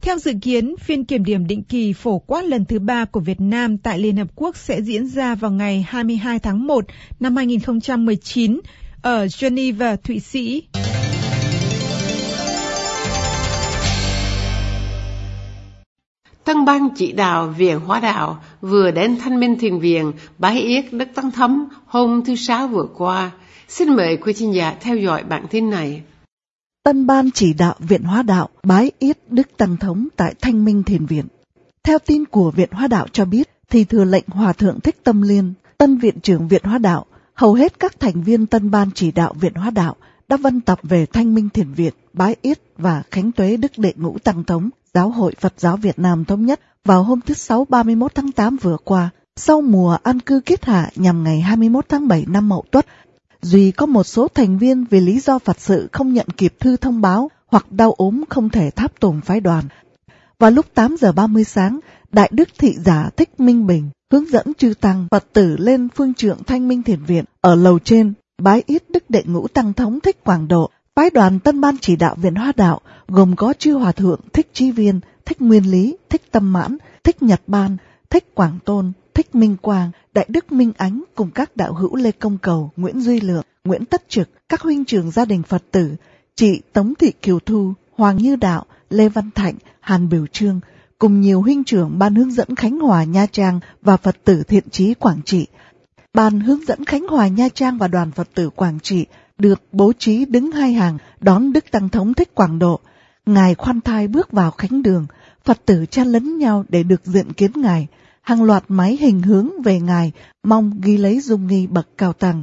Theo 0.01 0.19
dự 0.19 0.33
kiến, 0.43 0.75
phiên 0.81 1.05
kiểm 1.05 1.25
điểm 1.25 1.47
định 1.47 1.63
kỳ 1.63 1.93
phổ 1.93 2.19
quát 2.19 2.45
lần 2.45 2.65
thứ 2.65 2.79
ba 2.79 3.05
của 3.05 3.21
Việt 3.21 3.41
Nam 3.41 3.79
tại 3.79 3.99
Liên 3.99 4.17
Hợp 4.17 4.29
Quốc 4.35 4.57
sẽ 4.57 4.83
diễn 4.83 5.07
ra 5.07 5.35
vào 5.35 5.51
ngày 5.51 5.87
22 5.89 6.39
tháng 6.39 6.67
1 6.67 6.85
năm 7.21 7.37
2019 7.37 8.61
ở 9.03 9.27
Geneva, 9.41 9.97
Thụy 9.97 10.21
Sĩ. 10.21 10.63
Tân 16.45 16.65
ban 16.65 16.89
chỉ 16.97 17.13
đạo 17.13 17.55
Viện 17.59 17.81
Hóa 17.81 18.01
đạo 18.01 18.43
vừa 18.61 18.91
đến 18.91 19.17
Thanh 19.21 19.41
Minh 19.41 19.59
Thiền 19.59 19.79
Viện 19.79 20.13
bái 20.39 20.61
yết 20.61 20.93
Đức 20.93 21.09
Tăng 21.15 21.31
Thấm 21.31 21.65
hôm 21.87 22.25
thứ 22.25 22.37
Sáu 22.37 22.69
vừa 22.69 22.87
qua. 22.97 23.31
Xin 23.69 23.97
mời 23.97 24.17
quý 24.17 24.33
khán 24.33 24.53
giả 24.53 24.75
theo 24.81 24.97
dõi 24.97 25.23
bản 25.23 25.47
tin 25.51 25.71
này. 25.71 26.03
Tân 26.85 27.07
ban 27.07 27.31
chỉ 27.31 27.55
đạo 27.55 27.75
Viện 27.79 28.03
Hóa 28.03 28.23
đạo 28.23 28.49
bái 28.63 28.91
yết 28.99 29.19
Đức 29.29 29.49
Tăng 29.57 29.77
Thống 29.77 30.09
tại 30.17 30.35
Thanh 30.41 30.65
Minh 30.65 30.83
Thiền 30.83 31.07
Viện. 31.07 31.27
Theo 31.83 31.99
tin 31.99 32.25
của 32.25 32.51
Viện 32.51 32.69
Hóa 32.73 32.87
đạo 32.87 33.07
cho 33.13 33.25
biết, 33.25 33.51
thì 33.71 33.85
thừa 33.85 34.05
lệnh 34.05 34.25
Hòa 34.29 34.53
Thượng 34.53 34.81
Thích 34.81 35.05
Tâm 35.05 35.23
Liên, 35.23 35.55
Tân 35.79 35.99
Viện 35.99 36.21
trưởng 36.21 36.49
Viện 36.49 36.63
Hóa 36.65 36.79
đạo, 36.79 37.07
hầu 37.35 37.55
hết 37.55 37.79
các 37.79 38.01
thành 38.01 38.23
viên 38.23 38.47
Tân 38.47 38.71
ban 38.71 38.91
chỉ 38.95 39.11
đạo 39.11 39.35
Viện 39.41 39.55
Hóa 39.55 39.71
đạo 39.71 39.97
đã 40.29 40.37
vân 40.37 40.61
tập 40.61 40.79
về 40.83 41.07
Thanh 41.07 41.35
Minh 41.35 41.49
Thiền 41.49 41.73
Viện, 41.73 41.95
bái 42.13 42.37
yết 42.43 42.59
và 42.79 43.03
khánh 43.11 43.33
tuế 43.33 43.57
Đức 43.57 43.73
Đệ 43.77 43.93
Ngũ 43.97 44.19
Tăng 44.19 44.45
Thống, 44.45 44.71
Giáo 44.95 45.11
hội 45.11 45.35
Phật 45.41 45.55
giáo 45.57 45.77
Việt 45.77 45.99
Nam 45.99 46.25
Thống 46.25 46.47
nhất 46.47 46.61
vào 46.85 47.03
hôm 47.03 47.21
thứ 47.21 47.35
Sáu 47.35 47.67
31 47.69 48.15
tháng 48.15 48.33
8 48.33 48.57
vừa 48.57 48.77
qua, 48.85 49.11
sau 49.37 49.61
mùa 49.61 49.99
an 50.03 50.21
cư 50.21 50.41
kết 50.47 50.65
hạ 50.65 50.91
nhằm 50.97 51.25
ngày 51.25 51.41
21 51.41 51.85
tháng 51.89 52.09
7 52.09 52.25
năm 52.29 52.49
Mậu 52.49 52.65
Tuất 52.71 52.87
Duy 53.44 53.70
có 53.70 53.87
một 53.87 54.05
số 54.05 54.29
thành 54.29 54.58
viên 54.58 54.85
vì 54.85 55.00
lý 55.00 55.20
do 55.20 55.38
Phật 55.38 55.61
sự 55.61 55.88
không 55.93 56.12
nhận 56.12 56.26
kịp 56.37 56.55
thư 56.61 56.76
thông 56.76 57.00
báo 57.00 57.31
hoặc 57.46 57.73
đau 57.73 57.93
ốm 57.93 58.25
không 58.29 58.49
thể 58.49 58.70
tháp 58.70 59.00
tùng 59.00 59.20
phái 59.20 59.41
đoàn. 59.41 59.64
Vào 60.38 60.50
lúc 60.50 60.67
8 60.75 60.96
giờ 61.00 61.12
30 61.12 61.44
sáng, 61.44 61.81
Đại 62.12 62.31
Đức 62.32 62.49
Thị 62.58 62.75
Giả 62.85 63.11
Thích 63.17 63.41
Minh 63.41 63.67
Bình 63.67 63.91
hướng 64.12 64.31
dẫn 64.31 64.55
chư 64.58 64.75
Tăng 64.81 65.06
Phật 65.11 65.25
tử 65.32 65.56
lên 65.58 65.88
phương 65.96 66.14
trượng 66.14 66.44
Thanh 66.44 66.69
Minh 66.69 66.82
Thiền 66.82 67.05
Viện 67.05 67.25
ở 67.41 67.55
lầu 67.55 67.79
trên, 67.79 68.12
bái 68.38 68.62
ít 68.67 68.82
Đức 68.91 69.11
Đệ 69.11 69.23
Ngũ 69.26 69.49
Tăng 69.49 69.73
Thống 69.73 70.00
Thích 70.00 70.25
Quảng 70.25 70.49
Độ. 70.49 70.70
Phái 70.97 71.11
đoàn 71.11 71.40
Tân 71.40 71.61
Ban 71.61 71.79
Chỉ 71.79 71.97
đạo 71.97 72.14
Viện 72.19 72.35
Hoa 72.35 72.52
Đạo 72.56 72.81
gồm 73.08 73.37
có 73.37 73.55
chư 73.58 73.73
Hòa 73.75 73.93
Thượng 73.93 74.20
Thích 74.32 74.50
Chi 74.52 74.70
Viên, 74.70 75.00
Thích 75.25 75.43
Nguyên 75.43 75.70
Lý, 75.70 75.97
Thích 76.11 76.23
Tâm 76.31 76.52
Mãn, 76.52 76.76
Thích 77.05 77.23
Nhật 77.23 77.40
Ban, 77.47 77.76
Thích 78.11 78.35
Quảng 78.35 78.58
Tôn, 78.64 78.93
Thích 79.25 79.35
Minh 79.35 79.56
Quang, 79.62 79.91
Đại 80.15 80.26
Đức 80.29 80.53
Minh 80.53 80.73
Ánh 80.76 81.05
cùng 81.15 81.31
các 81.31 81.56
đạo 81.56 81.75
hữu 81.75 81.97
Lê 81.97 82.12
Công 82.12 82.38
Cầu, 82.38 82.71
Nguyễn 82.76 83.00
Duy 83.00 83.21
Lượng, 83.21 83.44
Nguyễn 83.65 83.85
Tất 83.85 84.09
Trực, 84.09 84.29
các 84.49 84.61
huynh 84.61 84.85
trưởng 84.85 85.11
gia 85.11 85.25
đình 85.25 85.43
Phật 85.43 85.62
tử, 85.71 85.91
chị 86.35 86.61
Tống 86.73 86.94
Thị 86.94 87.12
Kiều 87.23 87.38
Thu, 87.38 87.73
Hoàng 87.97 88.17
Như 88.17 88.37
Đạo, 88.37 88.65
Lê 88.91 89.09
Văn 89.09 89.31
Thạnh, 89.31 89.55
Hàn 89.81 90.09
Biểu 90.09 90.26
Trương, 90.26 90.61
cùng 90.99 91.21
nhiều 91.21 91.41
huynh 91.41 91.65
trưởng 91.65 91.99
ban 91.99 92.15
hướng 92.15 92.31
dẫn 92.31 92.56
Khánh 92.56 92.79
Hòa 92.79 93.05
Nha 93.05 93.26
Trang 93.26 93.61
và 93.82 93.97
Phật 93.97 94.17
tử 94.25 94.43
Thiện 94.43 94.71
Chí 94.71 94.94
Quảng 94.94 95.21
Trị. 95.25 95.47
Ban 96.15 96.41
hướng 96.41 96.65
dẫn 96.65 96.85
Khánh 96.85 97.09
Hòa 97.09 97.29
Nha 97.29 97.49
Trang 97.55 97.79
và 97.79 97.88
đoàn 97.88 98.11
Phật 98.11 98.29
tử 98.35 98.50
Quảng 98.50 98.81
Trị 98.81 99.06
được 99.38 99.62
bố 99.73 99.93
trí 99.99 100.25
đứng 100.25 100.53
hai 100.53 100.73
hàng 100.73 100.99
đón 101.21 101.53
Đức 101.53 101.65
Tăng 101.71 101.88
Thống 101.88 102.15
Thích 102.15 102.35
Quảng 102.35 102.59
Độ. 102.59 102.81
Ngài 103.26 103.55
khoan 103.55 103.81
thai 103.81 104.09
bước 104.09 104.32
vào 104.32 104.50
khánh 104.50 104.82
đường, 104.82 105.06
Phật 105.44 105.67
tử 105.67 105.87
chen 105.91 106.06
lấn 106.06 106.38
nhau 106.38 106.65
để 106.69 106.83
được 106.83 107.00
diện 107.04 107.33
kiến 107.33 107.50
Ngài 107.54 107.88
hàng 108.25 108.43
loạt 108.43 108.64
máy 108.69 108.97
hình 109.00 109.23
hướng 109.23 109.62
về 109.62 109.81
ngài, 109.81 110.12
mong 110.43 110.81
ghi 110.83 110.97
lấy 110.97 111.21
dung 111.21 111.47
nghi 111.47 111.66
bậc 111.66 111.88
cao 111.99 112.12
tăng. 112.12 112.43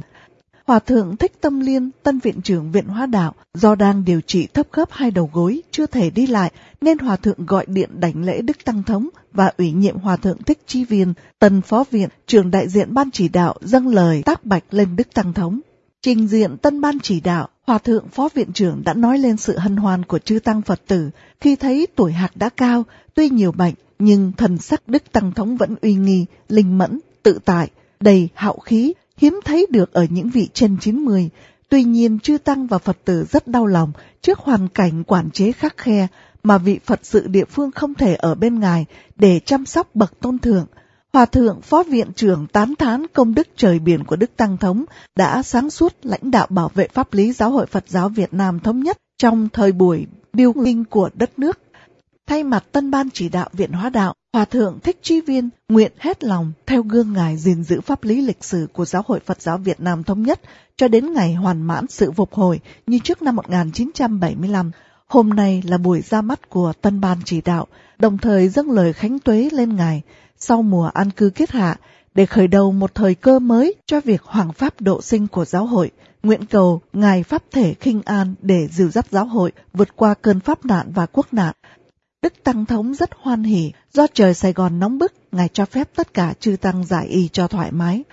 Hòa 0.66 0.78
thượng 0.78 1.16
Thích 1.16 1.32
Tâm 1.40 1.60
Liên, 1.60 1.90
tân 2.02 2.18
viện 2.18 2.40
trưởng 2.42 2.72
Viện 2.72 2.86
Hóa 2.86 3.06
Đạo, 3.06 3.34
do 3.54 3.74
đang 3.74 4.04
điều 4.04 4.20
trị 4.20 4.46
thấp 4.54 4.66
khớp 4.70 4.88
hai 4.92 5.10
đầu 5.10 5.30
gối, 5.32 5.62
chưa 5.70 5.86
thể 5.86 6.10
đi 6.10 6.26
lại, 6.26 6.52
nên 6.80 6.98
Hòa 6.98 7.16
thượng 7.16 7.46
gọi 7.46 7.66
điện 7.68 8.00
đảnh 8.00 8.24
lễ 8.24 8.42
Đức 8.42 8.56
Tăng 8.64 8.82
Thống 8.82 9.08
và 9.32 9.52
ủy 9.58 9.72
nhiệm 9.72 9.98
Hòa 9.98 10.16
thượng 10.16 10.42
Thích 10.42 10.62
Chi 10.66 10.84
Viên, 10.84 11.14
tân 11.38 11.62
phó 11.62 11.84
viện, 11.90 12.08
trưởng 12.26 12.50
đại 12.50 12.68
diện 12.68 12.94
ban 12.94 13.10
chỉ 13.10 13.28
đạo 13.28 13.54
dâng 13.60 13.88
lời 13.88 14.22
tác 14.22 14.44
bạch 14.44 14.64
lên 14.70 14.96
Đức 14.96 15.14
Tăng 15.14 15.32
Thống. 15.32 15.60
Trình 16.02 16.28
diện 16.28 16.56
tân 16.56 16.80
ban 16.80 16.98
chỉ 17.00 17.20
đạo, 17.20 17.48
Hòa 17.66 17.78
thượng 17.78 18.08
phó 18.08 18.28
viện 18.34 18.52
trưởng 18.52 18.82
đã 18.84 18.94
nói 18.94 19.18
lên 19.18 19.36
sự 19.36 19.58
hân 19.58 19.76
hoan 19.76 20.04
của 20.04 20.18
chư 20.18 20.38
tăng 20.38 20.62
Phật 20.62 20.80
tử 20.86 21.10
khi 21.40 21.56
thấy 21.56 21.86
tuổi 21.96 22.12
hạc 22.12 22.36
đã 22.36 22.48
cao, 22.48 22.84
tuy 23.14 23.28
nhiều 23.28 23.52
bệnh, 23.52 23.74
nhưng 24.04 24.32
thần 24.32 24.58
sắc 24.58 24.88
Đức 24.88 25.12
Tăng 25.12 25.32
Thống 25.32 25.56
vẫn 25.56 25.74
uy 25.82 25.94
nghi, 25.94 26.26
linh 26.48 26.78
mẫn, 26.78 27.00
tự 27.22 27.38
tại, 27.44 27.70
đầy 28.00 28.28
hạo 28.34 28.58
khí, 28.58 28.92
hiếm 29.16 29.40
thấy 29.44 29.66
được 29.70 29.92
ở 29.92 30.06
những 30.10 30.30
vị 30.30 30.48
trên 30.54 30.76
90. 30.80 31.30
Tuy 31.68 31.84
nhiên 31.84 32.18
chư 32.18 32.38
Tăng 32.38 32.66
và 32.66 32.78
Phật 32.78 32.96
tử 33.04 33.24
rất 33.30 33.48
đau 33.48 33.66
lòng 33.66 33.92
trước 34.22 34.38
hoàn 34.38 34.68
cảnh 34.68 35.04
quản 35.04 35.30
chế 35.30 35.52
khắc 35.52 35.76
khe 35.76 36.06
mà 36.42 36.58
vị 36.58 36.78
Phật 36.84 37.00
sự 37.02 37.26
địa 37.26 37.44
phương 37.44 37.70
không 37.70 37.94
thể 37.94 38.14
ở 38.14 38.34
bên 38.34 38.60
ngài 38.60 38.86
để 39.16 39.40
chăm 39.40 39.66
sóc 39.66 39.94
bậc 39.94 40.20
tôn 40.20 40.38
thượng. 40.38 40.66
Hòa 41.12 41.26
thượng 41.26 41.60
phó 41.60 41.82
viện 41.82 42.12
trưởng 42.16 42.46
tán 42.46 42.74
thán 42.78 43.06
công 43.12 43.34
đức 43.34 43.48
trời 43.56 43.78
biển 43.78 44.04
của 44.04 44.16
Đức 44.16 44.30
Tăng 44.36 44.56
Thống 44.56 44.84
đã 45.16 45.42
sáng 45.42 45.70
suốt 45.70 45.94
lãnh 46.02 46.30
đạo 46.30 46.46
bảo 46.50 46.70
vệ 46.74 46.88
pháp 46.88 47.14
lý 47.14 47.32
giáo 47.32 47.50
hội 47.50 47.66
Phật 47.66 47.84
giáo 47.88 48.08
Việt 48.08 48.34
Nam 48.34 48.60
thống 48.60 48.80
nhất 48.80 48.98
trong 49.18 49.48
thời 49.52 49.72
buổi 49.72 50.06
điêu 50.32 50.52
linh 50.56 50.84
của 50.84 51.10
đất 51.14 51.38
nước. 51.38 51.61
Thay 52.32 52.44
mặt 52.44 52.64
tân 52.72 52.90
ban 52.90 53.10
chỉ 53.10 53.28
đạo 53.28 53.48
Viện 53.52 53.72
Hóa 53.72 53.90
Đạo, 53.90 54.14
Hòa 54.32 54.44
Thượng 54.44 54.78
Thích 54.80 54.98
Chi 55.02 55.20
Viên 55.20 55.48
nguyện 55.68 55.92
hết 55.98 56.24
lòng 56.24 56.52
theo 56.66 56.82
gương 56.82 57.12
ngài 57.12 57.36
gìn 57.36 57.64
giữ 57.64 57.80
pháp 57.80 58.04
lý 58.04 58.20
lịch 58.20 58.44
sử 58.44 58.66
của 58.72 58.84
Giáo 58.84 59.02
hội 59.06 59.20
Phật 59.26 59.42
giáo 59.42 59.58
Việt 59.58 59.80
Nam 59.80 60.04
thống 60.04 60.22
nhất 60.22 60.40
cho 60.76 60.88
đến 60.88 61.12
ngày 61.12 61.34
hoàn 61.34 61.62
mãn 61.62 61.86
sự 61.88 62.12
phục 62.12 62.34
hồi 62.34 62.60
như 62.86 62.98
trước 63.04 63.22
năm 63.22 63.36
1975. 63.36 64.70
Hôm 65.06 65.30
nay 65.30 65.62
là 65.66 65.78
buổi 65.78 66.00
ra 66.00 66.22
mắt 66.22 66.48
của 66.48 66.72
tân 66.80 67.00
ban 67.00 67.18
chỉ 67.24 67.40
đạo, 67.40 67.66
đồng 67.98 68.18
thời 68.18 68.48
dâng 68.48 68.70
lời 68.70 68.92
khánh 68.92 69.18
tuế 69.18 69.48
lên 69.52 69.76
ngài. 69.76 70.02
Sau 70.38 70.62
mùa 70.62 70.90
an 70.94 71.10
cư 71.10 71.30
kết 71.30 71.50
hạ, 71.50 71.76
để 72.14 72.26
khởi 72.26 72.46
đầu 72.46 72.72
một 72.72 72.94
thời 72.94 73.14
cơ 73.14 73.38
mới 73.38 73.74
cho 73.86 74.00
việc 74.00 74.22
hoàng 74.22 74.52
pháp 74.52 74.80
độ 74.80 75.02
sinh 75.02 75.26
của 75.26 75.44
giáo 75.44 75.66
hội, 75.66 75.90
nguyện 76.22 76.46
cầu 76.46 76.80
Ngài 76.92 77.22
Pháp 77.22 77.42
Thể 77.50 77.74
khinh 77.74 78.02
an 78.04 78.34
để 78.42 78.68
dìu 78.70 78.90
dắt 78.90 79.06
giáo 79.10 79.26
hội 79.26 79.52
vượt 79.72 79.96
qua 79.96 80.14
cơn 80.14 80.40
pháp 80.40 80.64
nạn 80.64 80.92
và 80.94 81.06
quốc 81.06 81.34
nạn. 81.34 81.54
Đức 82.22 82.44
Tăng 82.44 82.66
Thống 82.66 82.94
rất 82.94 83.10
hoan 83.20 83.42
hỉ, 83.42 83.72
do 83.92 84.06
trời 84.14 84.34
Sài 84.34 84.52
Gòn 84.52 84.78
nóng 84.78 84.98
bức, 84.98 85.12
Ngài 85.32 85.48
cho 85.48 85.64
phép 85.64 85.88
tất 85.96 86.14
cả 86.14 86.34
chư 86.40 86.56
Tăng 86.60 86.84
giải 86.84 87.06
y 87.06 87.28
cho 87.28 87.48
thoải 87.48 87.72
mái. 87.72 88.04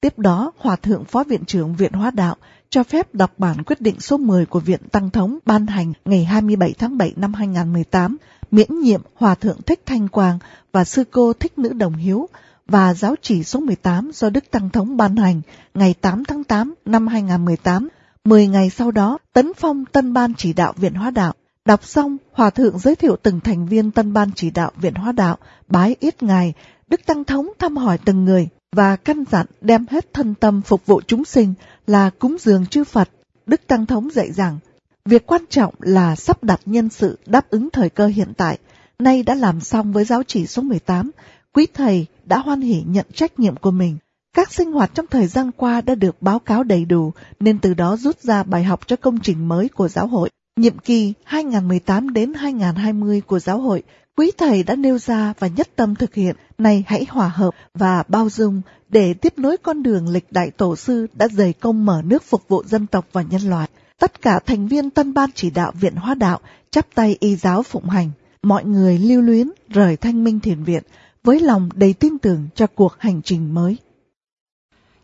Tiếp 0.00 0.18
đó, 0.18 0.52
Hòa 0.58 0.76
Thượng 0.76 1.04
Phó 1.04 1.24
Viện 1.24 1.44
trưởng 1.44 1.76
Viện 1.76 1.92
Hóa 1.92 2.10
Đạo 2.10 2.36
cho 2.70 2.82
phép 2.82 3.14
đọc 3.14 3.32
bản 3.38 3.62
quyết 3.62 3.80
định 3.80 4.00
số 4.00 4.16
10 4.16 4.46
của 4.46 4.60
Viện 4.60 4.80
Tăng 4.92 5.10
Thống 5.10 5.38
ban 5.46 5.66
hành 5.66 5.92
ngày 6.04 6.24
27 6.24 6.74
tháng 6.78 6.98
7 6.98 7.12
năm 7.16 7.34
2018, 7.34 8.16
miễn 8.50 8.80
nhiệm 8.80 9.02
Hòa 9.14 9.34
Thượng 9.34 9.62
Thích 9.62 9.80
Thanh 9.86 10.08
Quang 10.08 10.38
và 10.72 10.84
Sư 10.84 11.04
Cô 11.10 11.32
Thích 11.32 11.58
Nữ 11.58 11.72
Đồng 11.72 11.94
Hiếu 11.94 12.28
và 12.66 12.94
giáo 12.94 13.14
chỉ 13.22 13.44
số 13.44 13.60
18 13.60 14.10
do 14.14 14.30
Đức 14.30 14.50
Tăng 14.50 14.70
Thống 14.70 14.96
ban 14.96 15.16
hành 15.16 15.40
ngày 15.74 15.94
8 16.00 16.24
tháng 16.24 16.44
8 16.44 16.74
năm 16.84 17.06
2018. 17.06 17.88
Mười 18.24 18.46
ngày 18.46 18.70
sau 18.70 18.90
đó, 18.90 19.18
tấn 19.32 19.52
phong 19.56 19.84
tân 19.84 20.12
ban 20.12 20.34
chỉ 20.34 20.52
đạo 20.52 20.72
Viện 20.76 20.94
Hóa 20.94 21.10
Đạo. 21.10 21.34
Đọc 21.68 21.84
xong, 21.84 22.16
Hòa 22.32 22.50
Thượng 22.50 22.78
giới 22.78 22.96
thiệu 22.96 23.16
từng 23.22 23.40
thành 23.40 23.66
viên 23.66 23.90
tân 23.90 24.12
ban 24.12 24.30
chỉ 24.34 24.50
đạo 24.50 24.70
Viện 24.76 24.94
Hóa 24.94 25.12
Đạo, 25.12 25.38
bái 25.68 25.96
ít 26.00 26.22
ngài, 26.22 26.52
Đức 26.88 27.00
Tăng 27.06 27.24
Thống 27.24 27.52
thăm 27.58 27.76
hỏi 27.76 27.98
từng 28.04 28.24
người 28.24 28.48
và 28.72 28.96
căn 28.96 29.24
dặn 29.30 29.46
đem 29.60 29.86
hết 29.90 30.14
thân 30.14 30.34
tâm 30.34 30.62
phục 30.62 30.86
vụ 30.86 31.00
chúng 31.06 31.24
sinh 31.24 31.54
là 31.86 32.10
cúng 32.10 32.36
dường 32.40 32.66
chư 32.66 32.84
Phật. 32.84 33.08
Đức 33.46 33.66
Tăng 33.66 33.86
Thống 33.86 34.10
dạy 34.10 34.32
rằng, 34.32 34.58
việc 35.04 35.26
quan 35.26 35.44
trọng 35.50 35.74
là 35.78 36.16
sắp 36.16 36.44
đặt 36.44 36.60
nhân 36.66 36.88
sự 36.88 37.18
đáp 37.26 37.50
ứng 37.50 37.70
thời 37.70 37.90
cơ 37.90 38.06
hiện 38.06 38.32
tại. 38.36 38.58
Nay 38.98 39.22
đã 39.22 39.34
làm 39.34 39.60
xong 39.60 39.92
với 39.92 40.04
giáo 40.04 40.22
chỉ 40.22 40.46
số 40.46 40.62
18, 40.62 41.10
quý 41.52 41.66
thầy 41.74 42.06
đã 42.24 42.38
hoan 42.38 42.60
hỷ 42.60 42.82
nhận 42.86 43.06
trách 43.14 43.38
nhiệm 43.38 43.56
của 43.56 43.70
mình. 43.70 43.98
Các 44.36 44.52
sinh 44.52 44.72
hoạt 44.72 44.90
trong 44.94 45.06
thời 45.06 45.26
gian 45.26 45.50
qua 45.56 45.80
đã 45.80 45.94
được 45.94 46.22
báo 46.22 46.38
cáo 46.38 46.62
đầy 46.62 46.84
đủ, 46.84 47.12
nên 47.40 47.58
từ 47.58 47.74
đó 47.74 47.96
rút 47.96 48.20
ra 48.20 48.42
bài 48.42 48.64
học 48.64 48.80
cho 48.86 48.96
công 48.96 49.20
trình 49.20 49.48
mới 49.48 49.68
của 49.68 49.88
giáo 49.88 50.06
hội. 50.06 50.30
Nhiệm 50.60 50.78
kỳ 50.78 51.12
2018 51.24 52.12
đến 52.12 52.34
2020 52.34 53.20
của 53.20 53.38
giáo 53.38 53.58
hội, 53.58 53.82
quý 54.16 54.30
thầy 54.38 54.62
đã 54.62 54.76
nêu 54.76 54.98
ra 54.98 55.32
và 55.38 55.46
nhất 55.46 55.68
tâm 55.76 55.94
thực 55.94 56.14
hiện, 56.14 56.36
này 56.58 56.84
hãy 56.86 57.06
hòa 57.08 57.28
hợp 57.28 57.54
và 57.74 58.02
bao 58.08 58.30
dung 58.30 58.62
để 58.88 59.14
tiếp 59.14 59.38
nối 59.38 59.56
con 59.56 59.82
đường 59.82 60.08
lịch 60.08 60.32
đại 60.32 60.50
tổ 60.50 60.76
sư 60.76 61.06
đã 61.12 61.28
dày 61.28 61.52
công 61.52 61.86
mở 61.86 62.02
nước 62.04 62.22
phục 62.22 62.48
vụ 62.48 62.62
dân 62.64 62.86
tộc 62.86 63.06
và 63.12 63.22
nhân 63.22 63.42
loại. 63.42 63.68
Tất 63.98 64.22
cả 64.22 64.40
thành 64.46 64.68
viên 64.68 64.90
tân 64.90 65.14
ban 65.14 65.30
chỉ 65.34 65.50
đạo 65.50 65.72
Viện 65.80 65.94
Hóa 65.94 66.14
Đạo 66.14 66.40
chắp 66.70 66.86
tay 66.94 67.16
y 67.20 67.36
giáo 67.36 67.62
phụng 67.62 67.88
hành. 67.88 68.10
Mọi 68.42 68.64
người 68.64 68.98
lưu 68.98 69.22
luyến 69.22 69.50
rời 69.68 69.96
thanh 69.96 70.24
minh 70.24 70.40
thiền 70.40 70.64
viện 70.64 70.82
với 71.24 71.40
lòng 71.40 71.68
đầy 71.74 71.92
tin 71.92 72.18
tưởng 72.18 72.48
cho 72.54 72.66
cuộc 72.66 72.94
hành 72.98 73.22
trình 73.22 73.54
mới. 73.54 73.76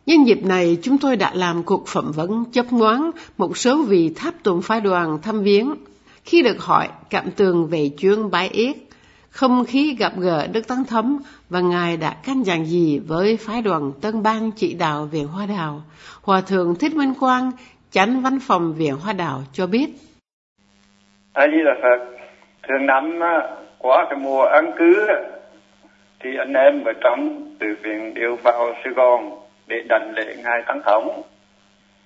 Nhân 0.07 0.27
dịp 0.27 0.45
này, 0.45 0.79
chúng 0.83 0.99
tôi 0.99 1.17
đã 1.17 1.31
làm 1.35 1.63
cuộc 1.63 1.89
phỏng 1.89 2.13
vấn 2.13 2.45
chấp 2.53 2.67
ngoán 2.71 3.11
một 3.39 3.57
số 3.57 3.83
vị 3.83 4.13
tháp 4.17 4.35
tùng 4.43 4.63
phái 4.63 4.81
đoàn 4.81 5.19
thăm 5.23 5.43
viếng. 5.43 5.75
Khi 6.25 6.43
được 6.43 6.63
hỏi 6.63 6.89
cảm 7.11 7.31
tường 7.31 7.67
về 7.67 7.89
chuyến 7.89 8.31
bái 8.31 8.49
yết, 8.49 8.77
không 9.31 9.65
khí 9.65 9.97
gặp 9.99 10.13
gỡ 10.17 10.47
Đức 10.47 10.69
Tăng 10.69 10.85
Thấm 10.85 11.19
và 11.51 11.61
Ngài 11.61 11.97
đã 11.97 12.17
căn 12.27 12.43
dặn 12.43 12.65
gì 12.65 12.99
với 12.99 13.37
phái 13.37 13.63
đoàn 13.63 13.93
Tân 14.03 14.23
Bang 14.23 14.51
trị 14.51 14.75
đạo 14.75 15.09
Viện 15.13 15.27
Hoa 15.27 15.47
Đào, 15.47 15.83
Hòa 16.23 16.41
Thượng 16.41 16.75
Thích 16.75 16.95
Minh 16.95 17.15
Quang, 17.21 17.51
chánh 17.91 18.21
văn 18.21 18.39
phòng 18.43 18.75
Viện 18.75 18.95
Hoa 18.97 19.13
Đào 19.13 19.43
cho 19.53 19.67
biết. 19.67 19.87
A 21.33 21.47
Di 21.47 21.59
Đà 21.65 21.75
Phật, 21.83 22.17
thường 22.69 22.87
năm 22.87 23.19
quá 23.21 23.29
à, 23.29 23.57
qua 23.79 24.07
cái 24.11 24.19
mùa 24.19 24.43
ăn 24.43 24.73
cứ 24.79 25.07
thì 26.21 26.31
anh 26.39 26.53
em 26.53 26.85
ở 26.85 26.93
trong 27.01 27.51
từ 27.61 27.67
viện 27.83 28.15
đều 28.15 28.37
vào 28.37 28.73
Sài 28.85 28.93
Gòn 28.93 29.41
để 29.71 29.83
đảnh 29.89 30.13
lễ 30.17 30.37
ngài 30.45 30.63
Tăng 30.67 30.81
Thống. 30.85 31.23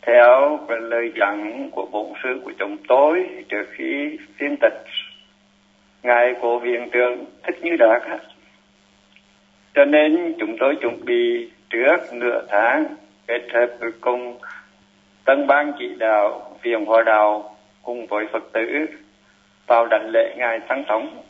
Theo 0.03 0.59
lời 0.69 1.13
dặn 1.21 1.69
của 1.73 1.87
bổn 1.93 2.07
sư 2.23 2.41
của 2.45 2.53
chúng 2.59 2.77
tôi 2.89 3.29
trước 3.49 3.65
khi 3.77 4.19
phiên 4.39 4.57
tịch, 4.61 4.85
ngài 6.03 6.35
của 6.41 6.59
viện 6.59 6.89
trưởng 6.93 7.25
thích 7.43 7.59
như 7.63 7.77
đạt 7.77 8.03
cho 9.75 9.85
nên 9.85 10.35
chúng 10.39 10.57
tôi 10.61 10.77
chuẩn 10.81 11.05
bị 11.05 11.51
trước 11.71 11.97
nửa 12.13 12.47
tháng 12.49 12.85
kết 13.27 13.43
hợp 13.55 13.67
với 13.81 13.91
cùng 14.01 14.39
tân 15.25 15.47
ban 15.47 15.73
chỉ 15.79 15.95
đạo 15.99 16.57
viện 16.63 16.85
hòa 16.85 17.03
đạo 17.07 17.57
cùng 17.83 18.07
với 18.07 18.27
phật 18.33 18.53
tử 18.53 18.87
vào 19.67 19.87
đảnh 19.87 20.11
lễ 20.13 20.35
ngài 20.37 20.61
tăng 20.69 20.85
thống 20.89 21.23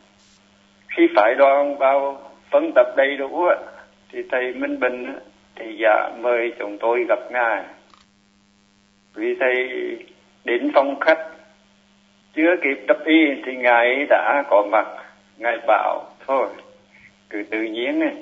khi 0.88 1.02
phải 1.16 1.34
đoàn 1.34 1.78
vào 1.78 2.30
phân 2.50 2.72
tập 2.74 2.86
đầy 2.96 3.16
đủ 3.16 3.46
thì 4.12 4.22
thầy 4.30 4.52
minh 4.52 4.80
bình 4.80 5.18
thì 5.56 5.76
dạ 5.78 6.10
mời 6.20 6.52
chúng 6.58 6.78
tôi 6.78 7.04
gặp 7.08 7.18
ngài. 7.30 7.62
Vì 9.14 9.34
thầy 9.40 9.68
đến 10.44 10.70
phòng 10.74 11.00
khách 11.00 11.28
chưa 12.34 12.56
kịp 12.62 12.84
đắp 12.86 13.04
y 13.04 13.42
thì 13.46 13.56
ngài 13.56 14.06
đã 14.08 14.42
có 14.50 14.66
mặt. 14.72 14.86
Ngài 15.38 15.58
bảo 15.66 16.04
thôi 16.26 16.48
cứ 17.30 17.44
tự 17.50 17.62
nhiên 17.62 17.98
này, 17.98 18.14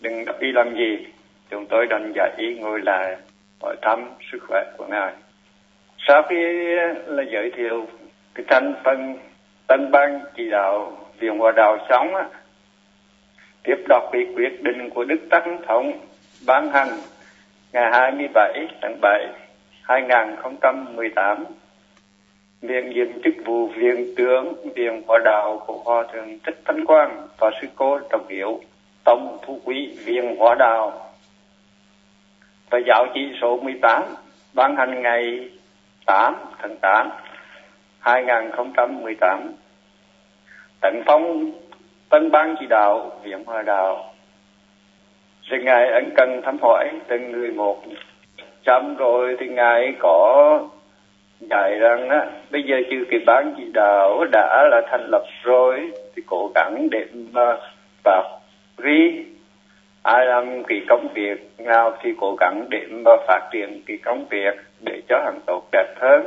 đừng 0.00 0.24
đắp 0.24 0.40
y 0.40 0.52
làm 0.52 0.74
gì. 0.74 1.06
Chúng 1.50 1.66
tôi 1.66 1.86
đành 1.86 2.12
giải 2.14 2.30
y 2.36 2.54
ngồi 2.54 2.80
lại 2.80 3.16
hỏi 3.62 3.76
thăm 3.82 4.10
sức 4.32 4.38
khỏe 4.48 4.64
của 4.76 4.86
ngài. 4.86 5.12
Sau 5.98 6.22
khi 6.22 6.36
là 7.06 7.22
giới 7.32 7.50
thiệu 7.56 7.86
cái 8.34 8.44
thành 8.48 8.74
phần 8.84 9.16
tân 9.66 9.90
ban 9.90 10.20
chỉ 10.36 10.50
đạo 10.50 10.98
viện 11.18 11.38
hòa 11.38 11.52
đạo 11.56 11.78
sống 11.88 12.14
á 12.14 12.24
tiếp 13.62 13.84
đọc 13.88 14.02
cái 14.12 14.26
quyết 14.34 14.62
định 14.62 14.90
của 14.90 15.04
Đức 15.04 15.18
Tăng 15.30 15.62
Thống 15.68 15.92
ban 16.46 16.70
hành 16.70 16.88
ngày 17.72 17.90
27 17.92 18.66
tháng 18.82 19.00
7 19.00 19.26
2018 19.82 21.44
miễn 22.62 22.90
nhiệm 22.90 23.22
chức 23.24 23.34
vụ 23.44 23.66
viện 23.66 24.14
tướng 24.16 24.54
viện 24.74 25.02
hòa 25.08 25.18
đạo 25.24 25.62
của 25.66 25.82
hòa 25.84 26.04
thượng 26.12 26.38
thích 26.46 26.60
thanh 26.64 26.84
quang 26.84 27.28
và 27.38 27.50
sư 27.60 27.68
cô 27.76 27.98
trọng 28.10 28.28
hiểu, 28.28 28.60
tổng 29.04 29.38
thu 29.46 29.60
quý 29.64 29.96
viện 30.04 30.36
hòa 30.38 30.54
đạo. 30.58 31.12
Và 32.70 32.78
giáo 32.86 33.06
chỉ 33.14 33.20
số 33.40 33.60
18 33.62 34.02
ban 34.54 34.76
hành 34.76 35.02
ngày 35.02 35.50
8 36.06 36.34
tháng 36.58 36.76
8 36.76 37.10
2018 38.00 39.52
tận 40.80 41.02
phong, 41.06 41.52
tân 42.08 42.30
ban 42.30 42.54
chỉ 42.60 42.66
đạo 42.66 43.20
viện 43.22 43.44
hòa 43.44 43.62
đạo 43.62 44.15
thì 45.50 45.56
ngài 45.62 45.88
ấn 45.88 46.10
cần 46.16 46.42
thăm 46.42 46.58
hỏi 46.62 46.90
từng 47.08 47.32
người 47.32 47.50
một. 47.50 47.82
Chăm 48.64 48.96
rồi 48.96 49.36
thì 49.40 49.48
ngài 49.48 49.94
có 49.98 50.60
dạy 51.40 51.78
rằng 51.78 52.08
á, 52.08 52.26
bây 52.50 52.62
giờ 52.62 52.76
chư 52.90 52.96
kỳ 53.10 53.18
bán 53.26 53.54
chỉ 53.56 53.64
đạo 53.74 54.24
đã 54.32 54.68
là 54.70 54.82
thành 54.90 55.06
lập 55.10 55.24
rồi, 55.42 55.90
thì 56.16 56.22
cố 56.26 56.50
gắng 56.54 56.88
để 56.90 57.04
mà 57.32 57.56
vào 58.04 58.40
vì 58.76 59.24
ai 60.02 60.26
làm 60.26 60.62
cái 60.64 60.80
công 60.88 61.08
việc 61.14 61.50
nào 61.58 61.96
thì 62.02 62.10
cố 62.20 62.36
gắng 62.40 62.66
để 62.70 62.80
mà 62.90 63.10
phát 63.26 63.48
triển 63.52 63.82
cái 63.86 63.98
công 64.04 64.24
việc 64.30 64.54
để 64.80 65.00
cho 65.08 65.22
hàng 65.24 65.40
tốt 65.46 65.62
đẹp 65.72 65.94
hơn. 66.00 66.26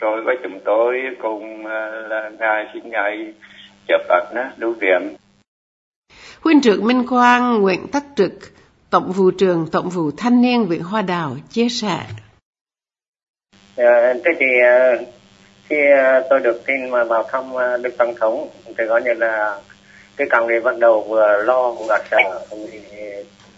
Rồi 0.00 0.22
với 0.22 0.36
chúng 0.42 0.60
tôi 0.64 1.02
cùng 1.22 1.66
à, 1.66 1.90
là 2.08 2.30
ngài 2.38 2.66
xin 2.74 2.90
ngài 2.90 3.32
chấp 3.88 4.00
ẩn 4.08 4.24
á 4.34 4.50
lưu 4.56 4.74
viện 4.80 5.14
Huynh 6.44 6.60
trưởng 6.60 6.86
Minh 6.86 7.06
Quang 7.06 7.62
Nguyễn 7.62 7.86
Tắc 7.92 8.04
Trực, 8.16 8.32
Tổng 8.90 9.12
vụ 9.12 9.30
trưởng 9.30 9.66
Tổng 9.72 9.88
vụ 9.88 10.10
Thanh 10.16 10.42
niên 10.42 10.66
Viện 10.66 10.82
Hoa 10.82 11.02
Đào 11.02 11.36
chia 11.50 11.68
sẻ. 11.68 11.98
Ờ, 13.76 14.12
thế 14.24 14.30
thì 14.38 14.46
ờ, 14.64 15.04
khi 15.68 15.76
ờ, 15.96 16.26
tôi 16.30 16.40
được 16.40 16.66
tin 16.66 16.90
mà 16.90 17.04
vào 17.04 17.24
thăm 17.32 17.52
được 17.52 17.76
Đức 17.82 17.90
Tổng 17.98 18.14
thống 18.20 18.48
thì 18.66 18.84
có 18.88 18.98
như 18.98 19.12
là 19.14 19.60
cái 20.16 20.26
càng 20.30 20.46
nghĩ 20.46 20.54
ban 20.64 20.80
đầu 20.80 21.06
vừa 21.08 21.42
lo 21.42 21.70
vừa 21.70 21.98
sợ 22.10 22.40
thì 22.50 22.80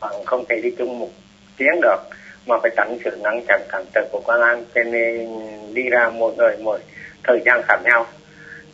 bạn 0.00 0.14
không 0.26 0.44
thể 0.48 0.60
đi 0.62 0.70
chung 0.78 0.98
một 0.98 1.10
tiếng 1.56 1.80
được 1.82 1.98
mà 2.46 2.56
phải 2.62 2.70
tránh 2.76 2.98
sự 3.04 3.16
ngăn 3.16 3.40
chặn 3.48 3.60
cản 3.68 3.84
trở 3.94 4.08
của 4.12 4.20
công 4.20 4.40
an 4.40 4.64
cho 4.74 4.82
nên 4.84 5.28
đi 5.74 5.82
ra 5.82 6.10
mỗi 6.10 6.34
người 6.36 6.56
một 6.56 6.78
thời 7.24 7.40
gian 7.44 7.62
khác 7.68 7.80
nhau 7.84 8.06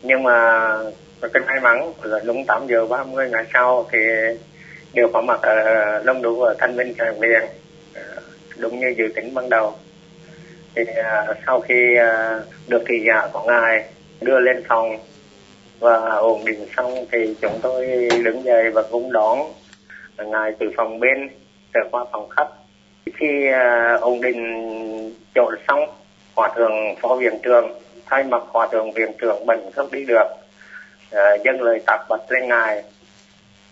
nhưng 0.01 0.23
mà 0.23 0.69
cái 1.33 1.43
may 1.47 1.59
mắn 1.59 1.93
là 2.03 2.19
đúng 2.25 2.45
8 2.45 2.67
giờ 2.67 2.85
30 2.85 3.29
ngày 3.29 3.45
sau 3.53 3.87
thì 3.91 3.99
đều 4.93 5.07
có 5.13 5.21
mặt 5.21 5.41
ở 5.41 5.99
Long 6.03 6.21
đủ 6.21 6.41
ở 6.41 6.55
thanh 6.59 6.75
minh 6.75 6.93
tràng 6.97 7.21
liền 7.21 7.41
ờ, 7.95 8.01
đúng 8.57 8.79
như 8.79 8.93
dự 8.97 9.03
tính 9.15 9.33
ban 9.33 9.49
đầu. 9.49 9.73
Thì 10.75 10.83
ờ, 10.95 11.35
sau 11.45 11.61
khi 11.61 11.95
ờ, 11.95 12.43
được 12.67 12.83
thị 12.87 12.95
giả 13.07 13.21
dạ 13.21 13.29
của 13.33 13.43
ngài 13.47 13.83
đưa 14.21 14.39
lên 14.39 14.63
phòng 14.67 14.97
và 15.79 16.15
ổn 16.15 16.45
định 16.45 16.65
xong 16.77 17.05
thì 17.11 17.35
chúng 17.41 17.59
tôi 17.61 18.09
đứng 18.23 18.43
dậy 18.43 18.69
và 18.69 18.83
cũng 18.91 19.11
đón 19.11 19.53
ngài 20.17 20.51
từ 20.59 20.71
phòng 20.77 20.99
bên 20.99 21.29
trở 21.73 21.79
qua 21.91 22.05
phòng 22.11 22.29
khách. 22.29 22.47
Khi 23.15 23.47
à, 23.47 23.97
ổn 24.01 24.21
định 24.21 24.39
chỗ 25.35 25.51
xong 25.67 25.79
hòa 26.35 26.49
thượng 26.55 26.95
phó 27.01 27.15
viện 27.15 27.33
trưởng 27.43 27.79
thay 28.05 28.23
mặt 28.23 28.43
hòa 28.47 28.67
thượng 28.71 28.91
viện 28.91 29.11
trưởng 29.21 29.45
bần 29.45 29.71
không 29.75 29.91
đi 29.91 30.05
được 30.05 30.25
Ờ, 31.13 31.23
à, 31.23 31.37
dâng 31.43 31.61
lời 31.61 31.79
tạc 31.85 32.01
bạch 32.09 32.31
lên 32.31 32.47
ngài 32.47 32.83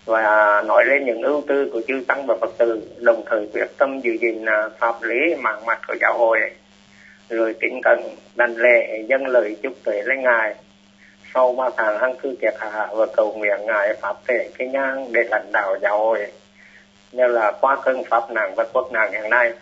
và 0.06 0.62
nói 0.66 0.86
lên 0.86 1.06
những 1.06 1.22
ưu 1.22 1.44
tư 1.48 1.70
của 1.74 1.82
chư 1.88 2.04
tăng 2.08 2.26
và 2.26 2.36
phật 2.42 2.58
tử 2.58 2.82
đồng 2.98 3.24
thời 3.26 3.48
quyết 3.54 3.78
tâm 3.78 4.00
giữ 4.00 4.12
gìn 4.22 4.46
ờ, 4.46 4.70
pháp 4.80 5.04
lý 5.04 5.36
mạng 5.36 5.66
mặt 5.66 5.80
của 5.88 5.96
giáo 6.02 6.18
hội. 6.18 6.40
Rồi 7.30 7.56
kính 7.62 7.80
cẩn 7.84 8.00
đảnh 8.36 8.56
lễ 8.58 9.04
dâng 9.08 9.28
lời 9.28 9.56
chúc 9.64 9.74
tuệ 9.84 10.02
lên 10.02 10.22
ngài. 10.22 10.56
Sau 11.34 11.54
ba 11.54 11.70
tháng 11.78 12.00
hăng 12.00 12.16
cư 12.16 12.36
kiệt 12.42 12.54
hạ 12.60 12.88
và 12.94 13.06
cầu 13.16 13.34
nguyện 13.34 13.66
ngài 13.66 13.94
pháp 13.94 14.16
thể 14.28 14.50
cái 14.58 14.68
nhang 14.68 15.14
để 15.14 15.24
lãnh 15.30 15.52
đạo 15.52 15.76
giáo 15.82 15.98
hội. 15.98 16.28
Như 17.12 17.28
là 17.28 17.52
qua 17.62 17.78
cơn 17.84 18.04
pháp 18.04 18.32
nạn 18.32 18.54
và 18.56 18.66
quốc 18.74 18.92
nạn 18.92 19.12
hiện 19.12 19.30
nay. 19.30 19.54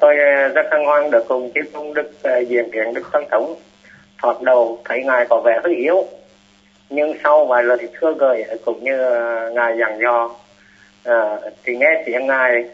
Tôi 0.00 0.16
ờ, 0.18 0.48
rất 0.48 0.66
hân 0.70 0.84
hoan 0.84 1.10
được 1.10 1.24
cùng 1.28 1.52
chư 1.54 1.60
tôn 1.72 1.94
đức 1.94 2.10
diện 2.48 2.70
kiến 2.72 2.94
đức 2.94 3.02
tăng 3.12 3.28
thống. 3.30 3.54
Thoạt 4.22 4.36
đầu 4.42 4.78
thấy 4.84 5.02
ngài 5.04 5.26
có 5.26 5.40
vẻ 5.44 5.60
hơi 5.64 5.74
yếu 5.74 6.06
nhưng 6.90 7.14
sau 7.24 7.46
vài 7.46 7.62
lần 7.62 7.78
thì 7.80 7.86
thưa 8.00 8.14
gợi 8.18 8.44
cũng 8.64 8.84
như 8.84 8.98
ờ, 8.98 9.50
ngài 9.50 9.78
dặn 9.78 9.98
dò 10.02 10.30
à, 11.04 11.38
thì 11.64 11.76
nghe 11.76 12.02
tiếng 12.06 12.26
ngài 12.26 12.64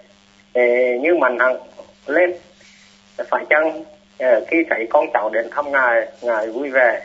như 1.00 1.14
mạnh 1.21 1.38
hẳn 1.38 1.57
lên 2.07 2.35
phải 3.31 3.45
chăng 3.50 3.85
ờ, 4.19 4.45
khi 4.49 4.57
thấy 4.71 4.87
con 4.90 5.07
cháu 5.12 5.31
đến 5.31 5.49
thăm 5.50 5.73
ngài 5.73 6.09
ngài 6.23 6.49
vui 6.49 6.71
vẻ 6.71 7.00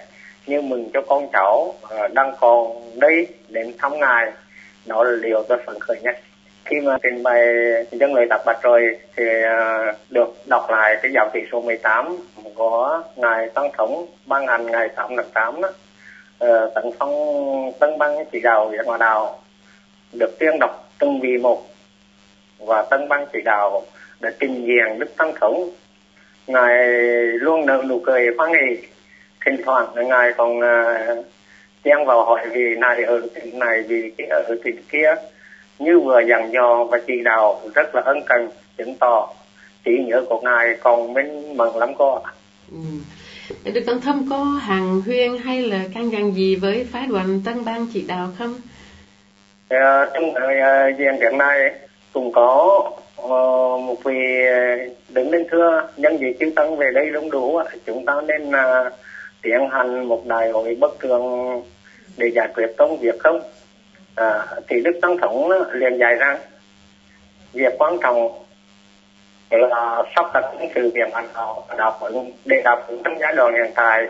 như 0.48 0.62
mừng 0.62 0.90
cho 0.94 1.02
con 1.02 1.28
cháu 1.34 1.74
đang 2.14 2.34
còn 2.40 2.82
đây 3.00 3.28
đến 3.50 3.74
thăm 3.78 4.00
ngài 4.00 4.32
đó 4.86 5.04
là 5.04 5.18
điều 5.22 5.44
tôi 5.44 5.58
phấn 5.66 5.80
khởi 5.80 6.00
nhất. 6.02 6.16
Khi 6.66 6.80
mà 6.80 6.98
trình 7.04 7.24
bày 7.24 7.46
dân 7.92 8.14
lời 8.14 8.26
tập 8.30 8.42
bạch 8.46 8.62
rồi 8.62 9.00
thì 9.16 9.24
được 10.10 10.34
đọc 10.46 10.70
lại 10.70 10.98
cái 11.02 11.12
giáo 11.16 11.30
thị 11.34 11.40
số 11.52 11.62
18 11.62 12.18
của 12.56 13.04
ngài 13.16 13.50
tăng 13.50 13.72
thống 13.78 14.06
ban 14.26 14.48
hành 14.48 14.66
ngày 14.66 14.90
8 14.96 15.10
tháng 15.18 15.30
8 15.34 15.62
đó 15.62 15.70
uh, 16.46 16.74
tấn 16.76 16.84
phong 17.00 17.14
tân 17.80 17.98
băng 17.98 18.26
chỉ 18.32 18.40
đạo 18.40 18.70
viện 18.70 18.86
hòa 18.86 18.98
đạo 18.98 19.40
được 20.14 20.40
tuyên 20.40 20.60
đọc 20.60 20.90
từng 21.00 21.20
vị 21.20 21.38
một. 21.38 21.64
Và 22.60 22.82
tân 22.82 23.10
băng 23.10 23.26
chỉ 23.34 23.40
đạo 23.46 23.84
để 24.20 24.30
trình 24.40 24.66
diện 24.66 25.00
đức 25.00 25.18
tăng 25.18 25.34
thống. 25.40 25.70
Ngài 26.48 26.88
luôn 27.34 27.66
nở 27.66 27.84
nụ 27.88 28.00
cười 28.06 28.26
hoan 28.38 28.52
hỉ 28.54 28.78
thỉnh 29.46 29.62
thoảng 29.66 30.10
ngài 30.10 30.34
còn 30.38 30.58
uh, 30.58 31.26
chen 31.84 32.06
vào 32.06 32.26
hỏi 32.26 32.48
vì 32.52 32.76
này 32.78 33.04
ở 33.04 33.22
tỉnh 33.36 33.60
này 33.60 33.82
vì 33.88 34.12
cái 34.18 34.28
ở 34.28 34.56
tỉnh 34.64 34.84
kia. 34.92 35.16
Như 35.80 36.00
vừa 36.00 36.20
dặn 36.20 36.52
dò 36.52 36.84
và 36.84 37.00
chỉ 37.08 37.14
đạo 37.24 37.62
rất 37.76 37.96
là 37.96 38.02
ân 38.06 38.18
cần 38.26 38.50
chứng 38.78 38.96
tỏ 39.00 39.34
trí 39.86 39.92
nhớ 40.08 40.24
của 40.30 40.42
ngài 40.42 40.76
còn 40.80 41.14
minh 41.14 41.58
mẫn 41.58 41.70
lắm 41.76 41.94
cô 41.98 42.16
ạ. 42.16 42.32
Ừ. 42.72 42.78
Được 43.64 43.82
Tăng 43.86 44.02
Thâm 44.02 44.28
có 44.30 44.44
hàng 44.44 45.02
huyên 45.06 45.38
hay 45.38 45.62
là 45.62 45.80
can 45.94 46.12
dặn 46.12 46.36
gì 46.36 46.56
với 46.56 46.88
phái 46.92 47.08
đoàn 47.08 47.42
Tân 47.46 47.66
Bang 47.66 47.88
chỉ 47.94 48.06
đạo 48.08 48.30
không? 48.38 48.54
À, 49.70 50.06
trong 50.14 50.34
ờ, 50.34 50.42
thời 50.42 50.56
gian 51.00 51.22
hiện 51.22 51.38
nay 51.38 51.72
cũng 52.14 52.32
có 52.32 52.84
uh, 53.22 53.30
một 53.82 54.04
vị 54.04 54.20
đứng 55.10 55.32
lên 55.32 55.48
thưa 55.52 55.90
nhân 55.98 56.18
dịp 56.20 56.38
chư 56.40 56.50
tăng 56.56 56.78
về 56.78 56.88
đây 56.94 57.10
đông 57.10 57.32
đủ 57.32 57.60
chúng 57.86 58.06
ta 58.06 58.14
nên 58.28 58.50
uh, 58.50 58.94
tiến 59.42 59.70
hành 59.72 60.04
một 60.08 60.28
đại 60.28 60.52
hội 60.52 60.78
bất 60.80 61.00
thường 61.00 61.24
để 62.18 62.32
giải 62.36 62.48
quyết 62.56 62.68
công 62.78 62.98
việc 62.98 63.20
không 63.20 63.40
à, 64.16 64.46
thì 64.68 64.82
đức 64.82 65.00
tăng 65.02 65.18
thống 65.18 65.52
liền 65.74 65.98
dạy 66.00 66.16
rằng 66.16 66.38
việc 67.54 67.74
quan 67.78 67.98
trọng 68.04 68.47
là 69.50 70.04
sắp 70.16 70.26
đặt 70.34 70.44
những 70.60 70.72
sự 70.76 70.92
việc 70.94 71.14
hành 71.14 71.28
họ 71.34 71.64
đọc 71.78 72.00
ứng 72.02 72.32
để 72.46 72.62
đọc 72.64 72.84
cũng 72.88 73.04
trong 73.04 73.20
giai 73.20 73.34
đoạn 73.36 73.54
hiện 73.54 73.72
tại 73.76 74.08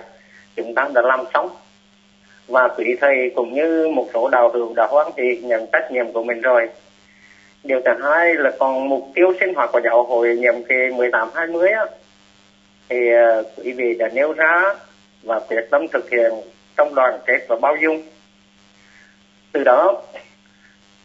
chúng 0.55 0.75
ta 0.75 0.89
đã 0.93 1.01
làm 1.01 1.19
xong 1.33 1.49
và 2.47 2.67
quý 2.77 2.97
thầy 3.01 3.31
cũng 3.35 3.53
như 3.53 3.87
một 3.87 4.07
số 4.13 4.29
đạo 4.29 4.49
hữu 4.53 4.73
đã 4.73 4.87
hoàn 4.89 5.11
thiện 5.17 5.47
nhận 5.47 5.65
trách 5.73 5.91
nhiệm 5.91 6.11
của 6.11 6.23
mình 6.23 6.41
rồi. 6.41 6.69
Điều 7.63 7.79
thứ 7.85 7.91
hai 8.03 8.33
là 8.33 8.51
còn 8.59 8.89
mục 8.89 9.07
tiêu 9.15 9.33
sinh 9.39 9.53
hoạt 9.53 9.69
của 9.73 9.81
giáo 9.83 10.03
hội 10.03 10.37
nhiệm 10.37 10.63
kỳ 10.63 10.75
18-20 10.75 11.77
á, 11.77 11.85
thì 12.89 12.97
ờ, 13.11 13.43
quý 13.57 13.71
vị 13.71 13.95
đã 13.99 14.07
nêu 14.13 14.33
ra 14.33 14.61
và 15.23 15.39
quyết 15.39 15.67
tâm 15.71 15.87
thực 15.87 16.09
hiện 16.09 16.31
trong 16.77 16.95
đoàn 16.95 17.19
kết 17.25 17.45
và 17.47 17.55
bao 17.61 17.75
dung. 17.75 18.01
Từ 19.51 19.63
đó, 19.63 20.01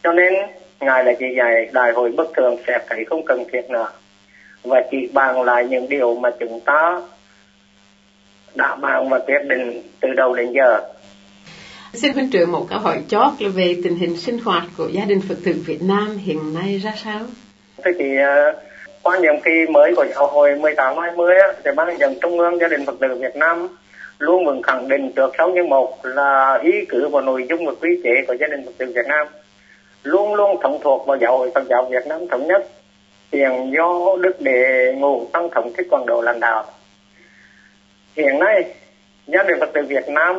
cho 0.03 0.13
nên 0.13 0.35
Ngài 0.81 1.05
là 1.05 1.13
chỉ 1.19 1.27
dạy 1.37 1.69
đại 1.73 1.93
hội 1.93 2.13
bất 2.13 2.29
thường 2.37 2.57
sẽ 2.67 2.79
thấy 2.89 3.05
không 3.05 3.25
cần 3.25 3.45
thiết 3.53 3.71
nữa 3.71 3.89
và 4.65 4.81
chỉ 4.91 5.09
bàn 5.13 5.43
lại 5.43 5.65
những 5.65 5.89
điều 5.89 6.15
mà 6.15 6.31
chúng 6.41 6.61
ta 6.61 7.01
đã 8.55 8.75
bàn 8.75 9.09
và 9.09 9.19
quyết 9.19 9.45
định 9.49 9.83
từ 10.01 10.09
đầu 10.17 10.35
đến 10.35 10.53
giờ. 10.53 10.81
Xin 11.93 12.13
huynh 12.13 12.31
trưởng 12.31 12.53
một 12.53 12.67
câu 12.71 12.79
hỏi 12.79 13.03
chót 13.09 13.33
là 13.41 13.49
về 13.49 13.77
tình 13.85 13.97
hình 13.97 14.17
sinh 14.17 14.39
hoạt 14.39 14.65
của 14.77 14.89
gia 14.93 15.05
đình 15.05 15.21
Phật 15.29 15.35
tử 15.45 15.53
Việt 15.67 15.83
Nam 15.83 16.17
hiện 16.17 16.55
nay 16.55 16.79
ra 16.79 16.93
sao? 17.05 17.21
Thế 17.85 17.93
thì 17.99 18.17
uh, 18.19 18.57
qua 19.03 19.19
nhiệm 19.19 19.41
kỳ 19.45 19.67
mới 19.71 19.95
của 19.97 20.07
giáo 20.15 20.27
hội 20.27 20.57
18 20.57 20.99
20 20.99 21.35
á, 21.39 21.53
thì 21.65 21.71
ban 21.77 21.99
dẫn 21.99 22.15
trung 22.23 22.39
ương 22.39 22.59
gia 22.61 22.69
đình 22.69 22.87
Phật 22.87 23.01
tử 23.01 23.15
Việt 23.21 23.37
Nam 23.37 23.69
luôn 24.19 24.47
vững 24.47 24.63
khẳng 24.63 24.89
định 24.89 25.13
trước 25.17 25.33
sau 25.39 25.51
như 25.51 25.63
một 25.63 25.99
là 26.03 26.59
ý 26.63 26.85
cử 26.89 27.09
vào 27.09 27.23
nội 27.23 27.47
dung 27.49 27.67
và 27.67 27.73
quy 27.81 27.91
chế 28.05 28.11
của 28.29 28.35
gia 28.41 28.47
đình 28.47 28.65
Phật 28.67 28.73
tử 28.79 28.87
Việt 28.95 29.07
Nam. 29.09 29.27
Luôn 30.03 30.35
luôn 30.35 30.61
thống 30.63 30.79
thuộc 30.83 31.07
vào 31.07 31.17
giáo 31.17 31.39
hội 31.39 31.51
Phật 31.55 31.65
giáo 31.69 31.89
Việt 31.91 32.07
Nam 32.07 32.29
thống 32.31 32.47
nhất 32.47 32.67
hiện 33.33 33.73
do 33.73 34.17
Đức 34.21 34.41
Đệ 34.41 34.93
Ngũ 34.97 35.27
Tăng 35.33 35.49
Thống 35.51 35.73
Thích 35.77 35.87
Quảng 35.91 36.07
Độ 36.07 36.21
lãnh 36.21 36.41
đạo. 36.41 36.65
Hiện 38.17 38.39
nay, 38.39 38.75
gia 39.27 39.43
đình 39.43 39.57
Phật 39.61 39.71
tử 39.75 39.83
Việt 39.89 40.09
Nam 40.09 40.37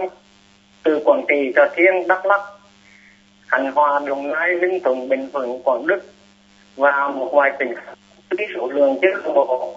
từ 0.84 1.02
Quảng 1.06 1.26
Trị, 1.28 1.52
Trà 1.56 1.68
Thiên, 1.76 2.08
Đắk 2.08 2.26
Lắk, 2.26 2.42
Khánh 3.48 3.72
Hòa, 3.72 4.02
Đồng 4.06 4.32
Nai, 4.32 4.56
Ninh 4.56 4.80
Thuận, 4.84 5.10
Bình 5.10 5.30
Thuận, 5.34 5.62
Quảng 5.64 5.88
Đức 5.88 6.00
và 6.76 7.08
một 7.08 7.30
vài 7.34 7.52
tỉnh 7.60 7.74
cái 8.38 8.48
số 8.56 8.68
lượng 8.68 8.96
chưa 9.02 9.22
đồng 9.24 9.34
bộ 9.34 9.76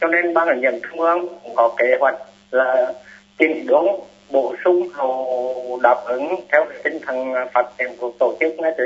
cho 0.00 0.06
nên 0.06 0.34
ban 0.34 0.48
hành 0.48 0.60
nhận 0.60 0.80
trung 0.80 1.00
ương 1.00 1.28
cũng 1.42 1.54
có 1.54 1.74
kế 1.76 1.96
hoạch 2.00 2.16
là 2.50 2.92
chỉnh 3.38 3.66
đốn 3.66 3.86
bổ 4.30 4.54
sung 4.64 4.88
hầu 4.92 5.80
đáp 5.82 5.96
ứng 6.06 6.34
theo 6.52 6.66
tinh 6.84 6.98
thần 7.06 7.34
phát 7.54 7.66
triển 7.78 7.96
của 7.96 8.12
tổ 8.18 8.34
chức 8.40 8.54
ngay 8.58 8.72
từ 8.78 8.84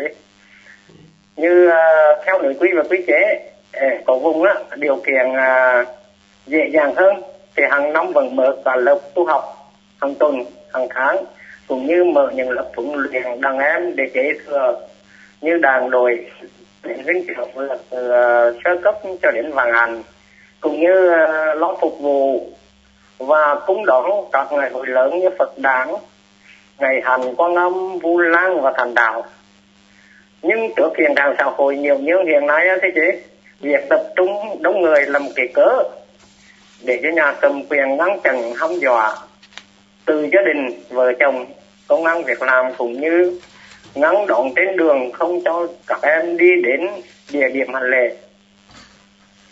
như 1.36 1.68
uh, 1.68 2.24
theo 2.26 2.42
nội 2.42 2.56
quy 2.60 2.68
và 2.76 2.82
quy 2.90 3.04
chế 3.06 3.50
của 3.76 4.00
có 4.06 4.18
vùng 4.18 4.42
á, 4.42 4.54
điều 4.76 4.96
kiện 4.96 5.30
uh, 5.30 5.88
dễ 6.46 6.68
dàng 6.72 6.94
hơn 6.94 7.22
thì 7.56 7.62
hàng 7.70 7.92
năm 7.92 8.12
vẫn 8.12 8.36
mở 8.36 8.56
cả 8.64 8.76
lớp 8.76 8.98
tu 9.14 9.24
học 9.24 9.72
hàng 10.00 10.14
tuần 10.14 10.44
hàng 10.72 10.86
tháng 10.90 11.24
cũng 11.68 11.86
như 11.86 12.04
mở 12.04 12.30
những 12.34 12.50
lớp 12.50 12.70
huấn 12.76 12.92
luyện 12.94 13.40
đàn 13.40 13.58
em 13.58 13.96
để 13.96 14.04
kế 14.14 14.32
thừa. 14.46 14.80
Như 15.40 15.58
đàn 15.58 15.90
đội 15.90 16.26
đến 16.82 17.02
vinh 17.04 17.26
tiểu 17.26 17.46
từ 17.90 18.08
uh, 18.08 18.56
sơ 18.64 18.76
cấp 18.82 18.94
cho 19.22 19.30
đến 19.30 19.52
vàng 19.52 19.72
hành 19.72 20.02
cũng 20.60 20.80
như 20.80 21.10
uh, 21.10 21.58
lo 21.58 21.76
phục 21.80 21.98
vụ 22.00 22.46
và 23.18 23.54
cúng 23.66 23.86
đón 23.86 24.10
các 24.32 24.52
ngày 24.52 24.70
hội 24.70 24.86
lớn 24.86 25.18
như 25.18 25.28
Phật 25.38 25.58
đản 25.58 25.88
ngày 26.78 27.00
hành 27.04 27.34
quan 27.36 27.54
âm 27.54 27.98
vu 27.98 28.18
lan 28.18 28.60
và 28.60 28.72
thành 28.76 28.94
đạo 28.94 29.24
nhưng 30.42 30.74
trước 30.76 30.92
hiện 30.98 31.14
trạng 31.16 31.34
xã 31.38 31.44
hội 31.44 31.76
nhiều 31.76 31.98
như 31.98 32.14
hiện 32.26 32.46
nay 32.46 32.66
thế 32.82 32.88
chứ, 32.94 33.10
việc 33.60 33.88
tập 33.88 34.00
trung 34.16 34.62
đông 34.62 34.80
người 34.80 35.06
là 35.06 35.18
một 35.18 35.30
cái 35.36 35.48
cớ 35.54 35.82
để 36.84 37.00
cho 37.02 37.08
nhà 37.08 37.34
cầm 37.40 37.62
quyền 37.68 37.96
ngăn 37.96 38.20
chặn 38.20 38.54
hăm 38.54 38.70
dọa 38.78 39.16
từ 40.04 40.28
gia 40.32 40.42
đình, 40.42 40.82
vợ 40.88 41.12
chồng, 41.20 41.46
công 41.88 42.04
an 42.04 42.24
việc 42.24 42.42
làm 42.42 42.74
cũng 42.78 43.00
như 43.00 43.40
ngăn 43.94 44.26
đón 44.26 44.52
trên 44.56 44.76
đường 44.76 45.12
không 45.12 45.40
cho 45.44 45.66
các 45.86 46.02
em 46.02 46.36
đi 46.36 46.50
đến 46.62 46.88
địa 47.32 47.48
điểm 47.48 47.74
hành 47.74 47.90
lễ. 47.90 48.16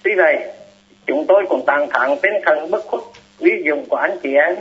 Tuy 0.02 0.10
vậy, 0.16 0.36
chúng 1.06 1.24
tôi 1.28 1.44
cũng 1.48 1.64
tàn 1.66 1.86
thẳng 1.90 2.16
tinh 2.22 2.34
thần 2.46 2.70
bất 2.70 2.84
khuất 2.86 3.02
ví 3.38 3.62
dụ 3.64 3.76
của 3.88 3.96
anh 3.96 4.18
chị 4.22 4.34
em, 4.34 4.56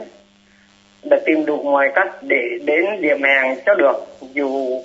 đã 1.03 1.17
tìm 1.25 1.45
đủ 1.45 1.63
mọi 1.63 1.91
cách 1.95 2.23
để 2.23 2.41
đến 2.65 2.85
điểm 3.01 3.23
hẹn 3.23 3.59
cho 3.65 3.73
được, 3.75 3.95
dù 4.33 4.81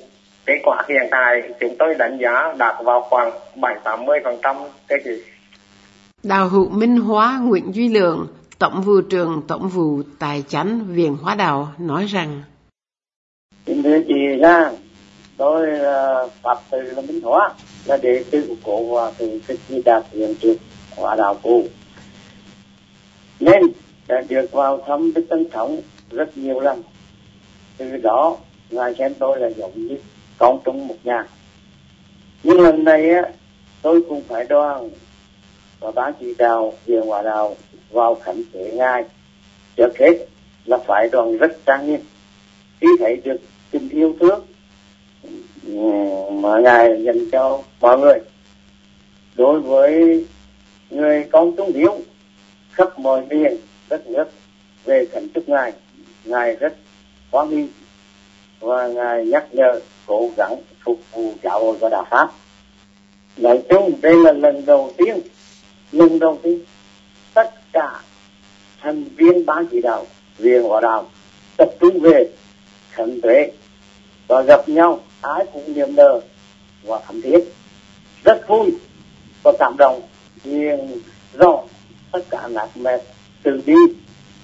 kết 0.47 0.61
quả 0.65 0.85
hiện 0.89 1.03
tại 1.11 1.43
chúng 1.61 1.77
tôi 1.79 1.95
đánh 1.95 2.19
giá 2.19 2.55
đạt 2.59 2.75
vào 2.85 3.01
khoảng 3.11 3.31
7-80 3.57 4.21
phần 4.25 4.39
trăm 4.43 4.57
cái 4.89 4.99
gì 5.05 5.23
Đào 6.23 6.49
hữu 6.49 6.69
Minh 6.69 6.97
Hóa 6.97 7.41
Nguyễn 7.43 7.75
Duy 7.75 7.89
Lượng, 7.89 8.27
Tổng 8.59 8.83
vụ 8.83 9.01
trưởng 9.01 9.43
Tổng 9.49 9.69
vụ 9.69 10.03
Tài 10.19 10.45
chánh 10.49 10.87
Viện 10.89 11.17
Hóa 11.23 11.35
Đạo 11.35 11.69
nói 11.79 12.07
rằng 12.07 12.43
thưa 13.67 14.03
chị 14.09 14.15
ra, 14.41 14.71
tôi 15.37 15.67
là 15.67 16.27
Pháp 16.43 16.59
Tử 16.71 16.83
là 16.83 17.03
Minh 17.03 17.21
Hóa, 17.21 17.51
là 17.85 17.97
đệ 17.97 18.25
tử 18.31 18.57
của 18.63 18.85
Hòa 18.85 19.11
Thượng 19.19 19.41
Thích 19.47 19.61
Di 19.69 19.83
Đạt 19.83 20.05
Hiện 20.13 20.35
Trực 20.41 20.57
Hóa 20.97 21.17
Đạo 21.17 21.37
Cụ. 21.43 21.65
Nên 23.41 23.63
đã 24.09 24.23
được 24.29 24.53
vào 24.53 24.83
thăm 24.87 25.13
Đức 25.15 25.27
Tân 25.31 25.51
Thống 25.51 25.81
rất 26.11 26.37
nhiều 26.39 26.61
lần. 26.61 26.83
Từ 27.77 27.97
đó, 27.97 28.37
Ngài 28.71 28.95
xem 28.95 29.15
tôi 29.19 29.41
là 29.41 29.49
giống 29.49 29.73
như 29.75 29.97
con 30.39 30.61
trong 30.65 30.89
một 30.89 30.97
nhà. 31.05 31.27
Nhưng 32.43 32.61
lần 32.61 32.85
này 32.85 33.11
á, 33.11 33.23
tôi 33.83 34.03
cũng 34.09 34.23
phải 34.29 34.45
đoan 34.45 34.91
và 35.81 35.91
bán 35.91 36.13
chỉ 36.21 36.35
đạo 36.39 36.73
Viện 36.87 37.03
Hòa 37.03 37.23
Đạo 37.23 37.57
vào 37.91 38.15
khánh 38.15 38.43
chế 38.53 38.73
Ngài. 38.75 39.05
Trước 39.77 39.99
hết 39.99 40.27
là 40.67 40.79
phải 40.87 41.09
đoàn 41.13 41.39
rất 41.39 41.53
trang 41.67 41.87
nghiêm 41.87 42.01
khi 42.81 42.89
thấy 42.99 43.21
được 43.25 43.37
tình 43.71 43.89
yêu 43.89 44.17
thương 44.21 44.41
ừ, 45.67 45.73
mà 46.31 46.59
ngài 46.59 47.03
dành 47.03 47.31
cho 47.33 47.63
mọi 47.81 47.99
người 47.99 48.19
đối 49.37 49.61
với 49.61 50.25
người 50.91 51.27
con 51.33 51.57
trung 51.57 51.73
hiếu 51.75 51.99
khắp 52.73 52.99
mọi 52.99 53.23
miền 53.27 53.57
đất 53.89 54.07
nước 54.07 54.25
về 54.85 55.07
khẩn 55.13 55.29
chúc 55.29 55.49
ngài 55.49 55.73
ngài 56.25 56.57
rất 56.57 56.75
hoan 57.31 57.51
nghênh 57.51 57.69
và 58.61 58.89
ngài 58.89 59.27
nhắc 59.27 59.47
nhở 59.53 59.81
cố 60.07 60.31
gắng 60.37 60.57
phục 60.85 61.01
vụ 61.13 61.33
giáo 61.43 61.65
hội 61.65 61.77
và 61.81 61.89
đạo 61.89 62.07
pháp. 62.11 62.33
Nói 63.37 63.63
chung, 63.69 63.93
đây 64.01 64.15
là 64.17 64.33
lần 64.33 64.67
đầu 64.67 64.93
tiên, 64.97 65.21
lần 65.93 66.19
đầu 66.19 66.39
tiên, 66.43 66.65
tất 67.35 67.51
cả 67.73 68.01
thành 68.81 69.05
viên 69.05 69.47
ban 69.47 69.67
chỉ 69.67 69.81
đạo 69.83 70.07
viện 70.39 70.63
hòa 70.63 70.81
đạo 70.81 71.11
tập 71.57 71.69
trung 71.81 72.01
về 72.01 72.31
khẩn 72.93 73.21
tuệ 73.21 73.51
và 74.27 74.43
gặp 74.43 74.69
nhau, 74.69 75.01
ai 75.21 75.47
cũng 75.53 75.75
niềm 75.75 75.97
nở 75.97 76.21
và 76.83 77.01
thắm 77.07 77.23
thiết. 77.23 77.45
Rất 78.25 78.49
vui 78.49 78.73
và 79.43 79.53
cảm 79.59 79.77
động 79.77 80.03
nhưng 80.45 81.01
rõ 81.33 81.63
tất 82.13 82.21
cả 82.31 82.49
nạc 82.49 82.77
mệt 82.77 83.01
từ 83.43 83.63
bi 83.67 83.75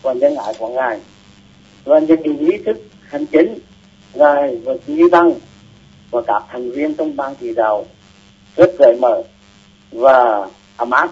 và 0.03 0.13
nhân 0.13 0.37
ái 0.37 0.55
của 0.59 0.69
ngài 0.69 1.01
và 1.85 1.99
những 1.99 2.23
ý 2.23 2.59
thức 2.67 2.77
hành 3.03 3.27
chính 3.27 3.59
ngài 4.15 4.57
và 4.57 4.73
chỉ 4.87 5.03
tăng 5.13 5.33
và 6.11 6.23
các 6.27 6.43
thành 6.49 6.71
viên 6.71 6.95
trong 6.95 7.17
ban 7.17 7.35
chỉ 7.41 7.55
đạo 7.55 7.87
rất 8.57 8.71
cởi 8.79 8.97
mở 9.01 9.23
và 9.93 10.49
ấm 10.77 10.91
áp, 10.91 11.11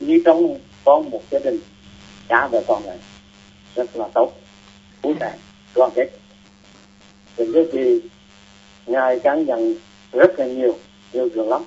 như 0.00 0.22
trong 0.24 0.58
có 0.84 1.00
một 1.00 1.22
gia 1.30 1.38
đình, 1.38 1.58
cha 2.28 2.48
và 2.48 2.60
con 2.66 2.86
này. 2.86 2.98
Rất 3.74 3.96
là 3.96 4.08
tốt, 4.14 4.32
vui 5.02 5.14
vẻ, 5.20 5.32
đoàn 5.74 5.90
kết. 5.94 6.10
Tình 7.36 7.52
rất 7.52 7.64
thì 7.72 8.00
ngài 8.86 9.18
càng 9.18 9.44
nhận 9.44 9.74
rất 10.12 10.38
là 10.38 10.46
nhiều 10.46 10.78
nhiều 11.12 11.28
chuyện 11.34 11.48
lắm. 11.48 11.62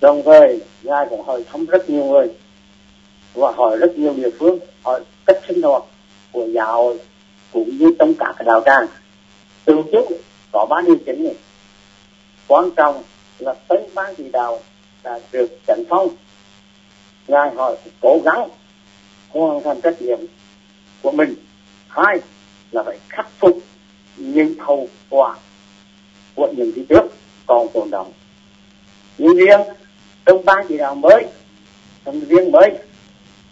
Đồng 0.00 0.22
thời, 0.24 0.60
ngài 0.82 1.06
cũng 1.10 1.22
hỏi 1.22 1.44
thăm 1.52 1.66
rất 1.66 1.90
nhiều 1.90 2.04
người 2.04 2.26
và 3.34 3.52
hỏi 3.52 3.76
rất 3.76 3.98
nhiều 3.98 4.14
địa 4.14 4.30
phương, 4.38 4.58
hỏi 4.82 5.00
cách 5.26 5.38
sinh 5.48 5.62
hoạt 5.62 5.82
của 6.32 6.46
giáo 6.54 6.82
hội 6.82 6.98
cũng 7.52 7.78
như 7.78 7.94
trong 7.98 8.14
cả 8.14 8.32
cái 8.36 8.44
đạo 8.46 8.62
tràng. 8.66 8.86
Từ 9.64 9.82
trước 9.92 10.04
có 10.56 10.66
ba 10.66 10.80
điều 10.86 10.96
chính 11.06 11.24
này. 11.24 11.34
Quan 12.46 12.70
trọng 12.76 13.02
là 13.38 13.54
tân 13.68 13.78
ban 13.94 14.14
chỉ 14.14 14.24
đạo 14.32 14.60
đã 15.02 15.20
được 15.32 15.58
chấn 15.66 15.84
phong. 15.88 16.08
Ngài 17.28 17.54
hỏi, 17.54 17.76
cố 18.00 18.20
gắng 18.24 18.48
hoàn 19.28 19.62
thành 19.62 19.80
trách 19.80 20.02
nhiệm 20.02 20.18
của 21.02 21.10
mình. 21.10 21.34
Hai 21.88 22.20
là 22.70 22.82
phải 22.82 22.98
khắc 23.08 23.28
phục 23.38 23.58
những 24.16 24.54
hậu 24.58 24.88
quả 25.10 25.36
của 26.34 26.48
những 26.56 26.72
cái 26.72 26.84
trước 26.88 27.06
còn 27.46 27.68
tồn 27.74 27.90
động 27.90 28.12
nhưng 29.18 29.36
riêng 29.36 29.60
trong 30.24 30.44
ban 30.44 30.66
chỉ 30.68 30.78
đạo 30.78 30.94
mới, 30.94 31.24
trong 32.04 32.20
riêng 32.20 32.52
mới, 32.52 32.70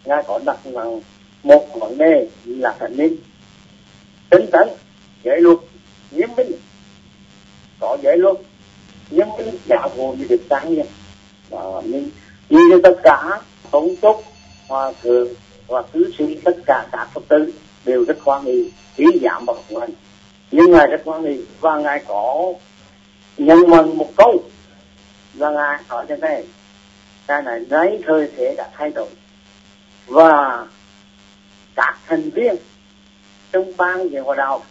ngài 0.04 0.22
có 0.26 0.40
đặt 0.44 0.66
nặng 0.66 1.00
một 1.42 1.66
vấn 1.80 1.98
đề 1.98 2.28
là 2.44 2.76
thành 2.78 2.96
niên 2.96 3.16
tính 4.30 4.46
tấn, 4.52 4.68
giới 5.24 5.40
luật, 5.40 5.58
nghiêm 6.10 6.28
minh 6.36 6.50
có 7.85 7.99
giới 8.03 8.18
luật 8.18 8.37
nhưng 9.11 9.29
minh 9.37 9.59
giả 9.66 9.79
hội 9.97 10.16
như 10.16 10.27
được 10.29 10.49
tăng 10.49 10.75
nhiên 10.75 10.87
và 11.51 11.81
mình 11.85 12.11
như 12.51 12.81
tất 12.83 12.94
cả 13.03 13.40
thống 13.73 13.97
túc 13.97 14.25
hòa 14.68 14.92
thượng 15.03 15.29
và 15.66 15.83
tứ 15.92 16.12
sĩ, 16.18 16.35
tất 16.44 16.57
cả 16.66 16.87
các 16.92 17.09
phật 17.14 17.23
tử 17.29 17.53
đều 17.85 18.05
rất 18.05 18.20
hoan 18.20 18.44
nghênh 18.44 18.64
ý 18.97 19.07
giảm 19.23 19.47
bậc 19.47 19.57
của 19.70 19.79
anh. 19.79 19.90
Nhưng 20.51 20.70
ngài 20.70 20.87
rất 20.87 21.01
hoan 21.05 21.25
nghênh 21.25 21.40
và 21.61 21.79
ngài 21.79 22.05
có 22.07 22.53
nhân 23.38 23.70
mừng 23.70 23.99
một 23.99 24.11
câu 24.16 24.42
là 25.35 25.51
ngài 25.51 25.83
hỏi 25.88 26.07
thế 26.09 26.16
này 26.16 26.44
cái 27.27 27.42
này 27.42 27.61
lấy 27.61 28.03
thời 28.07 28.29
thế 28.37 28.55
đã 28.57 28.70
thay 28.77 28.90
đổi. 28.90 29.09
Và 30.07 30.66
các 31.75 31.99
thành 32.07 32.31
viên 32.31 32.57
trong 33.53 33.73
ban 33.77 34.09
về 34.09 34.20
hòa 34.20 34.37
đạo 34.37 34.62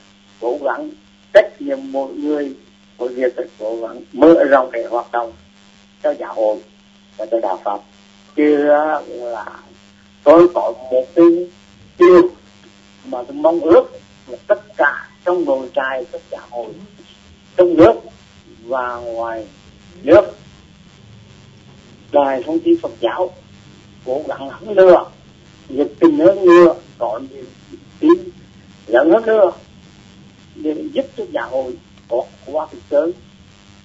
cố 0.42 0.58
gắng 0.64 0.90
trách 1.34 1.62
nhiệm 1.62 1.92
mọi 1.92 2.14
người 2.14 2.56
của 2.98 3.08
việc 3.08 3.34
phải 3.36 3.46
cố 3.60 3.76
gắng 3.82 4.02
mở 4.14 4.44
rộng 4.50 4.72
để 4.72 4.86
hoạt 4.90 5.12
động 5.12 5.32
cho 6.04 6.14
giáo 6.20 6.34
hội 6.34 6.58
và 7.18 7.26
cho 7.32 7.40
đạo 7.40 7.60
pháp 7.64 7.80
chứ 8.36 8.58
là 9.08 9.46
tôi 10.24 10.48
có 10.54 10.74
một 10.92 11.06
cái 11.16 11.26
điều 12.00 12.30
mà 13.06 13.24
tôi 13.24 13.36
mong 13.36 13.60
ước 13.60 13.84
là 14.28 14.38
tất 14.48 14.62
cả 14.78 15.10
trong 15.26 15.46
nội 15.46 15.70
trại 15.76 16.06
tất 16.12 16.22
cả 16.30 16.40
hội 16.50 16.68
trong 17.58 17.78
nước 17.78 17.94
và 18.64 18.96
ngoài 18.96 19.46
nước, 20.04 20.22
đài 22.12 22.44
thông 22.44 22.60
tin 22.60 22.80
Phật 22.82 22.92
giáo 23.00 23.34
cố 24.06 24.22
gắng 24.28 24.50
hơn 24.50 24.76
nữa 24.76 25.06
nhiệt 25.70 25.88
tình 26.00 26.20
hơn 26.20 26.46
nữa, 26.46 26.74
có 26.98 27.20
nhiều 27.32 27.44
tin 28.00 28.12
lớn 28.88 29.10
hơn 29.12 29.26
nữa 29.26 29.52
để 30.56 30.76
giúp 30.94 31.06
cho 31.18 31.24
giáo 31.32 31.50
hội 31.50 31.78
có 32.14 32.24
qua 32.46 32.68
cái 32.72 32.82
giới 32.90 33.14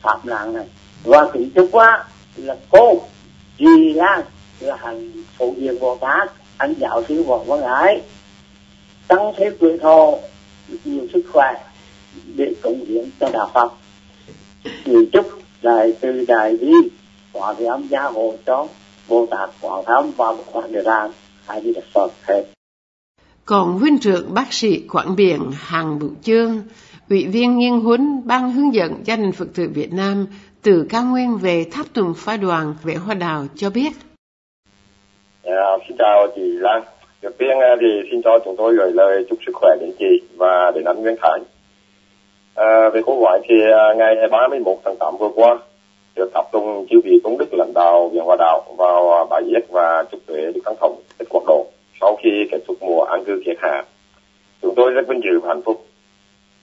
phạm 0.02 0.20
nạn 0.24 0.52
này 0.52 0.66
và 1.04 1.30
kính 1.32 1.50
thức 1.54 1.68
quá 1.72 2.04
là 2.36 2.56
cô 2.70 3.02
gì 3.58 3.92
là 3.92 4.24
là 4.60 4.76
hành 4.76 5.12
phụ 5.38 5.54
diện 5.58 5.80
Bồ 5.80 5.96
Tát 5.96 6.32
anh 6.56 6.74
giáo 6.78 7.02
sư 7.08 7.22
võ 7.22 7.38
Văn 7.38 7.62
Ái 7.62 8.02
tăng 9.08 9.32
thế 9.36 9.50
tuổi 9.60 9.78
thọ 9.78 10.10
nhiều 10.84 11.06
sức 11.12 11.22
khỏe 11.32 11.54
để 12.36 12.54
cống 12.62 12.84
hiến 12.84 13.10
cho 13.20 13.28
đạo 13.32 13.50
Phật. 13.54 13.72
Người 14.84 15.08
chúc 15.12 15.26
đại 15.62 15.92
từ 16.00 16.24
đại 16.28 16.56
bi 16.56 16.72
hòa 17.32 17.54
thì 17.58 17.64
âm 17.64 17.88
gia 17.88 18.02
hộ 18.02 18.34
cho 18.46 18.66
Bồ 19.08 19.26
Tát 19.30 19.50
hòa 19.60 19.82
Tham 19.86 20.10
và 20.16 20.32
Bồ 20.32 20.60
Tát 20.60 20.70
Địa 20.70 20.82
Đàng 20.82 21.12
hai 21.46 21.60
đi 21.60 21.72
được 21.74 21.84
Phật. 21.94 22.12
Hết 22.22 22.44
Còn 23.44 23.78
huynh 23.78 23.98
trưởng 23.98 24.34
bác 24.34 24.52
sĩ 24.52 24.80
Quảng 24.88 25.16
Biển 25.16 25.50
Hàng 25.58 25.98
Bửu 25.98 26.10
Chương, 26.22 26.62
ủy 27.10 27.26
viên 27.32 27.58
nghiên 27.58 27.72
huấn 27.72 28.22
ban 28.24 28.50
hướng 28.52 28.74
dẫn 28.74 28.92
gia 29.04 29.16
đình 29.16 29.32
Phật 29.32 29.46
tử 29.56 29.68
Việt 29.74 29.92
Nam 29.92 30.26
từ 30.62 30.86
cao 30.90 31.04
nguyên 31.04 31.38
về 31.42 31.64
tháp 31.72 31.86
tùng 31.94 32.12
phái 32.16 32.38
đoàn 32.38 32.74
vệ 32.84 32.94
hoa 32.94 33.14
đào 33.14 33.44
cho 33.54 33.70
biết. 33.70 33.90
À, 35.44 35.70
xin 35.88 35.96
chào 35.98 36.26
chị 36.36 36.42
Lan. 36.42 36.82
Đầu 37.22 37.32
tiên 37.38 37.58
ờ, 37.60 37.76
thì 37.80 37.86
xin 38.10 38.22
cho 38.22 38.38
chúng 38.44 38.56
tôi 38.56 38.76
gửi 38.76 38.92
lời 38.92 39.24
chúc 39.30 39.38
sức 39.46 39.52
khỏe 39.54 39.70
đến 39.80 39.90
chị 39.98 40.22
và 40.36 40.70
đến 40.74 40.84
anh 40.84 41.02
Nguyễn 41.02 41.16
Khải. 41.22 41.40
À, 42.54 42.64
ờ, 42.64 42.90
về 42.90 43.00
câu 43.06 43.24
hỏi 43.24 43.40
thì 43.48 43.54
ờ, 43.72 43.94
ngày 43.94 44.14
31 44.30 44.78
tháng 44.84 44.96
8 44.96 45.16
vừa 45.16 45.30
qua 45.34 45.58
được 46.16 46.30
tập 46.34 46.44
trung 46.52 46.86
chư 46.90 47.00
vị 47.04 47.20
công 47.24 47.38
đức 47.38 47.54
lãnh 47.54 47.72
đạo 47.74 48.08
viện 48.12 48.22
hòa 48.24 48.36
đạo 48.38 48.64
vào 48.78 49.26
bài 49.30 49.42
viết 49.46 49.68
và 49.68 50.04
chúc 50.12 50.20
tuệ 50.26 50.36
được 50.54 50.60
thắng 50.64 50.76
thống 50.80 51.00
tết 51.18 51.28
quốc 51.30 51.44
độ 51.46 51.66
sau 52.00 52.16
khi 52.22 52.30
kết 52.50 52.58
thúc 52.66 52.76
mùa 52.80 53.02
an 53.02 53.24
cư 53.24 53.42
kiệt 53.46 53.56
hạ. 53.60 53.84
Chúng 54.62 54.74
tôi 54.76 54.90
rất 54.90 55.08
vinh 55.08 55.20
dự 55.22 55.40
và 55.42 55.48
hạnh 55.48 55.62
phúc. 55.64 55.84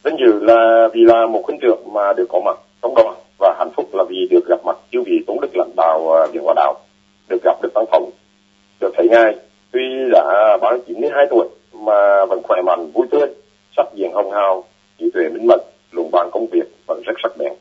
Vinh 0.05 0.19
dự 0.19 0.39
là 0.41 0.87
vì 0.93 1.01
là 1.01 1.25
một 1.25 1.41
huynh 1.47 1.59
trưởng 1.59 1.93
mà 1.93 2.13
được 2.13 2.25
có 2.29 2.39
mặt 2.45 2.57
trong 2.81 2.95
đoàn 2.95 3.15
và 3.37 3.55
hạnh 3.57 3.69
phúc 3.75 3.85
là 3.93 4.03
vì 4.09 4.27
được 4.31 4.47
gặp 4.47 4.65
mặt 4.65 4.77
chư 4.91 5.01
vị 5.05 5.23
tổng 5.27 5.41
đức 5.41 5.47
lãnh 5.53 5.71
đạo 5.77 6.11
à, 6.13 6.27
viện 6.33 6.43
hòa 6.43 6.53
đạo, 6.57 6.73
được 7.29 7.43
gặp 7.43 7.61
được 7.61 7.69
văn 7.73 7.85
phòng 7.91 8.09
được 8.79 8.93
thấy 8.97 9.07
ngài 9.09 9.35
tuy 9.71 9.81
đã 10.11 10.57
bán 10.61 10.79
92 10.87 11.25
tuổi 11.29 11.47
mà 11.73 12.25
vẫn 12.25 12.41
khỏe 12.43 12.61
mạnh 12.61 12.91
vui 12.93 13.07
tươi, 13.11 13.27
sắc 13.77 13.85
diện 13.93 14.11
hồng 14.13 14.31
hào, 14.31 14.63
trí 14.99 15.11
tuệ 15.13 15.29
minh 15.29 15.47
mẫn, 15.47 15.59
luận 15.91 16.11
bàn 16.11 16.29
công 16.31 16.47
việc 16.47 16.67
vẫn 16.87 17.01
rất 17.05 17.13
sắc 17.23 17.37
bén. 17.37 17.53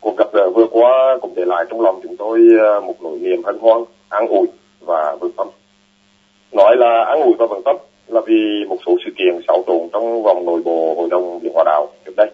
Cuộc 0.00 0.16
gặp 0.16 0.28
gỡ 0.32 0.50
vừa 0.54 0.66
qua 0.70 1.18
cũng 1.20 1.32
để 1.36 1.44
lại 1.44 1.64
trong 1.70 1.80
lòng 1.80 2.00
chúng 2.02 2.16
tôi 2.16 2.40
à, 2.60 2.80
một 2.80 2.94
nỗi 3.00 3.18
niềm 3.18 3.42
hân 3.44 3.58
hoan, 3.58 3.84
an 4.08 4.26
ủi 4.28 4.46
và 4.80 5.16
vững 5.20 5.32
tâm. 5.36 5.48
Nói 6.52 6.76
là 6.76 7.04
an 7.04 7.22
ủi 7.22 7.34
và 7.38 7.46
vững 7.46 7.62
tâm 7.64 7.76
là 8.06 8.20
vì 8.26 8.64
một 8.68 8.76
số 8.86 8.96
sự 9.04 9.10
kiện 9.18 9.40
xáo 9.48 9.62
trộn 9.66 9.88
trong 9.92 10.22
vòng 10.22 10.44
nội 10.46 10.60
bộ 10.64 10.94
hội 10.94 11.08
đồng 11.10 11.38
viện 11.38 11.52
hòa 11.54 11.64
đạo 11.66 11.86
trước 12.04 12.12
đây 12.16 12.30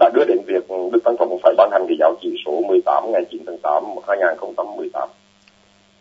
đã 0.00 0.10
đưa 0.14 0.24
đến 0.24 0.38
việc 0.46 0.64
Đức 0.92 1.04
Tăng 1.04 1.16
Thống 1.16 1.38
phải 1.42 1.54
ban 1.56 1.70
hành 1.72 1.84
cái 1.88 1.96
giáo 2.00 2.14
chỉ 2.20 2.28
số 2.46 2.60
18 2.68 3.12
ngày 3.12 3.24
9 3.30 3.42
tháng 3.46 3.58
8 3.58 3.82
năm 3.82 4.04
2018. 4.08 5.08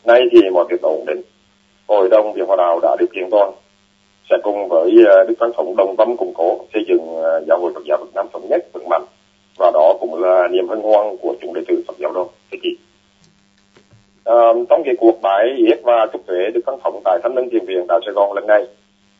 Nay 0.05 0.21
thì 0.31 0.49
mọi 0.53 0.65
việc 0.69 0.81
ổn 0.81 1.03
định. 1.07 1.21
Hội 1.87 2.09
đồng 2.09 2.33
Viện 2.33 2.45
Hòa 2.45 2.55
Đạo 2.55 2.79
đã 2.83 2.95
được 2.99 3.05
kiện 3.13 3.29
toàn 3.31 3.51
sẽ 4.29 4.35
cùng 4.43 4.67
với 4.67 4.91
Đức 5.27 5.33
thánh 5.39 5.51
Thống 5.57 5.75
đồng 5.75 5.95
tâm 5.97 6.17
củng 6.17 6.33
cố 6.33 6.59
xây 6.73 6.83
dựng 6.87 7.21
giáo 7.47 7.59
hội 7.59 7.71
Phật 7.75 7.83
giáo 7.87 7.97
Việt 7.97 8.11
Nam 8.15 8.27
thống 8.33 8.49
nhất 8.49 8.65
vững 8.73 8.89
mạnh 8.89 9.03
và 9.57 9.71
đó 9.73 9.93
cũng 9.99 10.23
là 10.23 10.47
niềm 10.51 10.67
hân 10.67 10.81
hoan 10.81 11.17
của 11.21 11.35
chúng 11.41 11.53
đệ 11.53 11.61
tử 11.67 11.83
Phật 11.87 11.97
giáo 11.99 12.11
đoàn 12.11 12.27
Thưa 12.51 12.57
chị. 12.63 12.77
À, 14.25 14.35
trong 14.69 14.83
cái 14.85 14.95
cuộc 14.99 15.21
bái 15.21 15.45
yết 15.57 15.79
và 15.83 16.07
chúc 16.13 16.25
tuệ 16.25 16.37
được 16.53 16.61
Tăng 16.65 16.79
Thống 16.83 17.01
tại 17.05 17.19
Thánh 17.23 17.35
Linh 17.35 17.49
Thiền 17.49 17.65
Viện 17.65 17.85
tại 17.87 17.99
Sài 18.05 18.13
Gòn 18.13 18.33
lần 18.33 18.47
này 18.47 18.65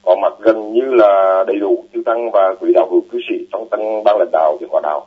có 0.02 0.16
mặt 0.22 0.34
gần 0.40 0.74
như 0.74 0.82
là 0.82 1.44
đầy 1.48 1.60
đủ 1.60 1.84
chư 1.94 2.02
tăng 2.06 2.32
và 2.32 2.56
quý 2.60 2.72
đạo 2.76 2.88
hữu 2.92 3.02
cư 3.12 3.20
sĩ 3.30 3.36
trong 3.52 3.68
tăng 3.70 4.04
ban 4.04 4.18
lãnh 4.20 4.30
đạo 4.32 4.58
Viện 4.60 4.70
Hòa 4.72 4.82
Đạo. 4.84 5.06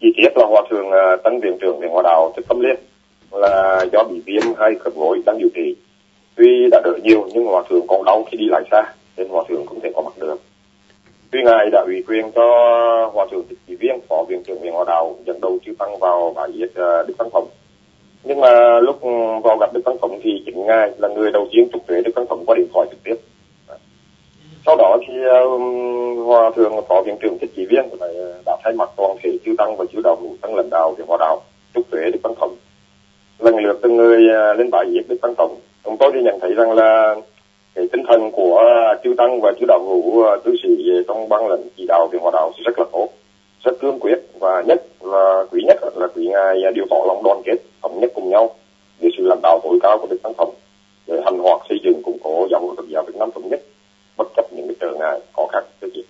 Chi 0.00 0.08
tiết 0.16 0.28
là 0.36 0.46
Hòa 0.46 0.62
thượng 0.70 0.90
à, 0.90 1.30
Viện 1.42 1.58
trưởng 1.60 1.80
Viện 1.80 1.90
Hòa 1.90 2.02
Đạo 2.02 2.32
Thích 2.36 2.44
Tâm 2.48 2.60
Liên 2.60 2.76
là 3.32 3.86
do 3.92 4.04
bị 4.04 4.22
viêm 4.26 4.42
hay 4.58 4.74
khớp 4.80 4.94
gối 4.94 5.22
đang 5.26 5.38
điều 5.38 5.48
trị. 5.54 5.76
Tuy 6.36 6.68
đã 6.70 6.80
đỡ 6.84 6.92
nhiều 7.02 7.28
nhưng 7.34 7.46
Hòa 7.46 7.62
thượng 7.70 7.86
còn 7.88 8.04
đau 8.04 8.24
khi 8.30 8.38
đi 8.38 8.46
lại 8.50 8.62
xa 8.70 8.82
nên 9.16 9.28
Hòa 9.28 9.44
thượng 9.48 9.66
không 9.66 9.80
thể 9.80 9.92
có 9.94 10.02
mặt 10.02 10.12
được. 10.20 10.40
Tuy 11.30 11.40
ngài 11.44 11.70
đã 11.72 11.82
ủy 11.86 12.04
quyền 12.08 12.30
cho 12.34 12.42
hòa 13.12 13.26
thượng 13.30 13.44
thích 13.48 13.58
chỉ 13.66 13.74
viên 13.74 14.00
phó 14.08 14.24
viện 14.28 14.42
trưởng 14.46 14.60
viện 14.60 14.72
hòa 14.72 14.84
đạo 14.88 15.16
dẫn 15.26 15.40
đầu 15.40 15.58
chư 15.66 15.72
tăng 15.78 15.98
vào 15.98 16.32
bài 16.36 16.48
yết 16.54 16.70
ờ, 16.74 17.02
đức 17.02 17.14
tăng 17.18 17.30
phòng 17.32 17.48
nhưng 18.24 18.40
mà 18.40 18.80
lúc 18.80 19.00
vào 19.44 19.56
gặp 19.60 19.72
đức 19.72 19.80
văn 19.84 19.96
tổng 20.00 20.20
thì 20.22 20.42
chính 20.46 20.66
ngài 20.66 20.90
là 20.98 21.08
người 21.08 21.30
đầu 21.32 21.48
tiên 21.52 21.68
trục 21.72 21.88
thuế 21.88 22.00
đức 22.02 22.12
văn 22.14 22.26
tổng 22.28 22.44
qua 22.46 22.54
điện 22.58 22.66
thoại 22.74 22.86
trực 22.90 23.04
tiếp. 23.04 23.14
Sau 24.66 24.76
đó 24.76 24.98
thì 25.06 25.14
um, 25.24 26.16
hòa 26.26 26.50
thượng 26.56 26.72
phó 26.88 27.02
viện 27.02 27.16
trưởng 27.20 27.38
thích 27.38 27.50
chỉ 27.56 27.66
viên 27.66 27.84
lại 28.00 28.10
ờ, 28.16 28.42
đã 28.46 28.56
thay 28.64 28.72
mặt 28.72 28.90
toàn 28.96 29.16
thể 29.22 29.30
chư 29.44 29.54
tăng 29.58 29.76
và 29.76 29.84
chư 29.92 30.00
đạo 30.04 30.16
hữu 30.20 30.36
tăng 30.40 30.54
lãnh 30.54 30.70
đạo 30.70 30.94
thì 30.98 31.04
hòa 31.08 31.16
đạo 31.20 31.40
trục 31.74 31.90
thuế 31.90 32.10
đức 32.10 32.18
văn 32.22 32.34
tổng 32.40 32.54
lần 33.38 33.56
lượt 33.56 33.78
từng 33.82 33.96
người 33.96 34.28
ờ, 34.34 34.54
lên 34.54 34.70
bài 34.70 34.84
viết 34.90 35.02
đức 35.08 35.16
văn 35.22 35.34
tổng 35.36 35.56
chúng 35.84 35.96
tôi 35.96 36.10
thì 36.14 36.22
nhận 36.22 36.40
thấy 36.40 36.54
rằng 36.54 36.72
là 36.72 37.14
cái 37.74 37.88
tinh 37.92 38.02
thần 38.08 38.30
của 38.32 38.62
chư 39.04 39.14
tăng 39.18 39.40
và 39.40 39.52
chư 39.60 39.66
đạo 39.68 39.80
hữu 39.88 40.22
ờ, 40.22 40.40
cư 40.44 40.54
sĩ 40.62 40.68
trong 41.08 41.28
ban 41.28 41.48
lệnh 41.48 41.60
chỉ 41.76 41.84
đạo 41.88 42.08
viện 42.12 42.22
hòa 42.22 42.30
đạo 42.34 42.52
rất 42.64 42.78
là 42.78 42.84
tốt 42.92 43.08
rất 43.64 43.72
cương 43.80 43.98
quyết 44.00 44.18
và 44.38 44.62
nhất 44.66 44.82
là 45.00 45.44
quý 45.50 45.62
nhất 45.66 45.78
là 45.96 46.06
quý 46.14 46.26
ngài 46.26 46.72
điều 46.74 46.84
tỏ 46.90 46.96
lòng 47.06 47.22
đoàn 47.24 47.42
kết 47.44 47.56
thống 47.82 48.00
nhất 48.00 48.10
cùng 48.14 48.30
nhau 48.30 48.54
để 49.00 49.08
sự 49.16 49.22
lãnh 49.26 49.40
đạo 49.42 49.60
tối 49.62 49.78
cao 49.82 49.98
của 49.98 50.06
đức 50.10 50.16
thánh 50.22 50.34
thống 50.38 50.54
để 51.06 51.20
hành 51.24 51.38
hoạt 51.38 51.60
xây 51.68 51.78
dựng 51.84 52.02
củng 52.02 52.18
cố 52.22 52.30
hội 52.38 52.48
Phật 52.76 52.84
giáo 52.88 53.04
Việt 53.06 53.16
Nam 53.16 53.30
thống 53.34 53.48
nhất 53.48 53.60
bất 54.16 54.28
chấp 54.36 54.52
những 54.52 54.66
cái 54.66 54.76
trở 54.80 54.98
ngại 54.98 55.20
khó 55.36 55.46
khăn 55.52 55.64
cái 55.80 55.90
gì 55.94 56.02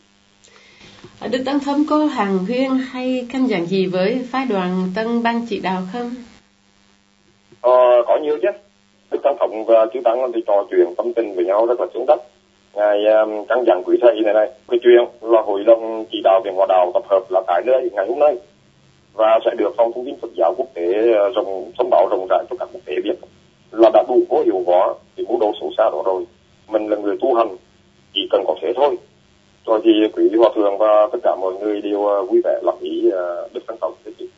Đức 1.31 1.43
Tăng 1.47 1.61
Thống 1.61 1.85
có 1.91 1.97
hàng 1.97 2.39
huyên 2.39 2.71
hay 2.71 3.27
căn 3.33 3.47
dặn 3.47 3.67
gì 3.67 3.87
với 3.87 4.27
phái 4.31 4.47
đoàn 4.51 4.87
tân 4.95 5.23
ban 5.23 5.47
chỉ 5.49 5.61
đạo 5.61 5.83
không? 5.93 6.11
Ờ, 7.61 8.03
có 8.07 8.19
nhiều 8.23 8.39
chứ. 8.43 8.49
Đức 9.11 9.19
tăng 9.23 9.37
thống 9.41 9.65
và 9.65 9.87
chư 9.95 10.01
tăng 10.05 10.33
thì 10.35 10.41
trò 10.47 10.67
chuyện 10.71 10.95
tâm 10.97 11.13
tình 11.13 11.35
với 11.35 11.45
nhau 11.45 11.67
rất 11.67 11.81
là 11.81 11.87
xuống 11.95 12.07
đất 12.07 12.23
ngài 12.75 13.07
um, 13.07 13.45
căn 13.49 13.65
dặn 13.67 13.83
quý 13.85 13.99
thầy 14.03 14.21
này 14.21 14.35
này 14.35 14.51
cái 14.69 14.81
chuyện 14.83 15.31
là 15.33 15.43
hội 15.43 15.65
đồng 15.67 16.05
chỉ 16.11 16.19
đạo 16.25 16.41
viện 16.45 16.55
hòa 16.57 16.67
đạo 16.69 16.91
tập 16.95 17.03
hợp 17.11 17.23
là 17.29 17.41
tại 17.47 17.63
nơi 17.67 17.91
ngày 17.93 18.07
hôm 18.09 18.19
nay. 18.19 18.37
Và 19.15 19.39
sẽ 19.45 19.51
được 19.59 19.75
phòng 19.77 19.93
thông 19.95 20.05
tin 20.07 20.15
Phật 20.23 20.31
giáo 20.37 20.55
quốc 20.57 20.67
tế 20.75 20.83
uh, 20.83 21.35
rộng 21.37 21.73
thông 21.79 21.91
báo 21.91 22.09
rộng 22.11 22.27
rãi 22.31 22.45
cho 22.51 22.57
các 22.59 22.69
quốc 22.73 22.81
tế 22.85 22.95
biết 23.05 23.15
là 23.71 23.91
đã 23.95 24.05
đủ 24.09 24.23
có 24.31 24.43
hiệu 24.45 24.63
quả 24.67 24.95
thì 25.17 25.25
mưu 25.29 25.41
đồ 25.41 25.53
xấu 25.61 25.71
xa 25.79 25.85
đó 25.85 26.03
rồi. 26.07 26.25
Mình 26.69 26.89
là 26.89 26.97
người 26.97 27.17
tu 27.21 27.35
hành 27.35 27.57
chỉ 28.15 28.21
cần 28.31 28.45
có 28.47 28.55
thế 28.63 28.73
thôi. 28.77 28.97
Rồi 29.67 29.81
thì 29.85 29.91
quý 30.13 30.31
hòa 30.39 30.51
thượng 30.55 30.79
và 30.79 31.09
tất 31.13 31.19
cả 31.23 31.37
mọi 31.41 31.55
người 31.55 31.81
đều 31.81 31.99
uh, 31.99 32.31
vui 32.31 32.41
vẻ 32.45 32.61
lắng 32.63 32.79
ý 32.81 33.09
uh, 33.09 33.53
đức 33.53 33.61
thánh 33.69 33.77
tổng 33.81 33.95
thế 34.05 34.13
chị 34.19 34.29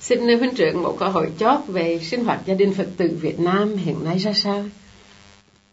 Xin 0.00 0.20
huynh 0.20 0.54
trưởng 0.54 0.82
một 0.82 0.92
câu 0.98 1.08
hỏi 1.08 1.26
chót 1.38 1.58
về 1.68 1.98
sinh 1.98 2.24
hoạt 2.24 2.38
gia 2.46 2.54
đình 2.54 2.72
Phật 2.76 2.86
tử 2.98 3.10
Việt 3.20 3.40
Nam 3.40 3.76
hiện 3.76 3.96
nay 4.04 4.18
ra 4.18 4.32
sao? 4.34 4.62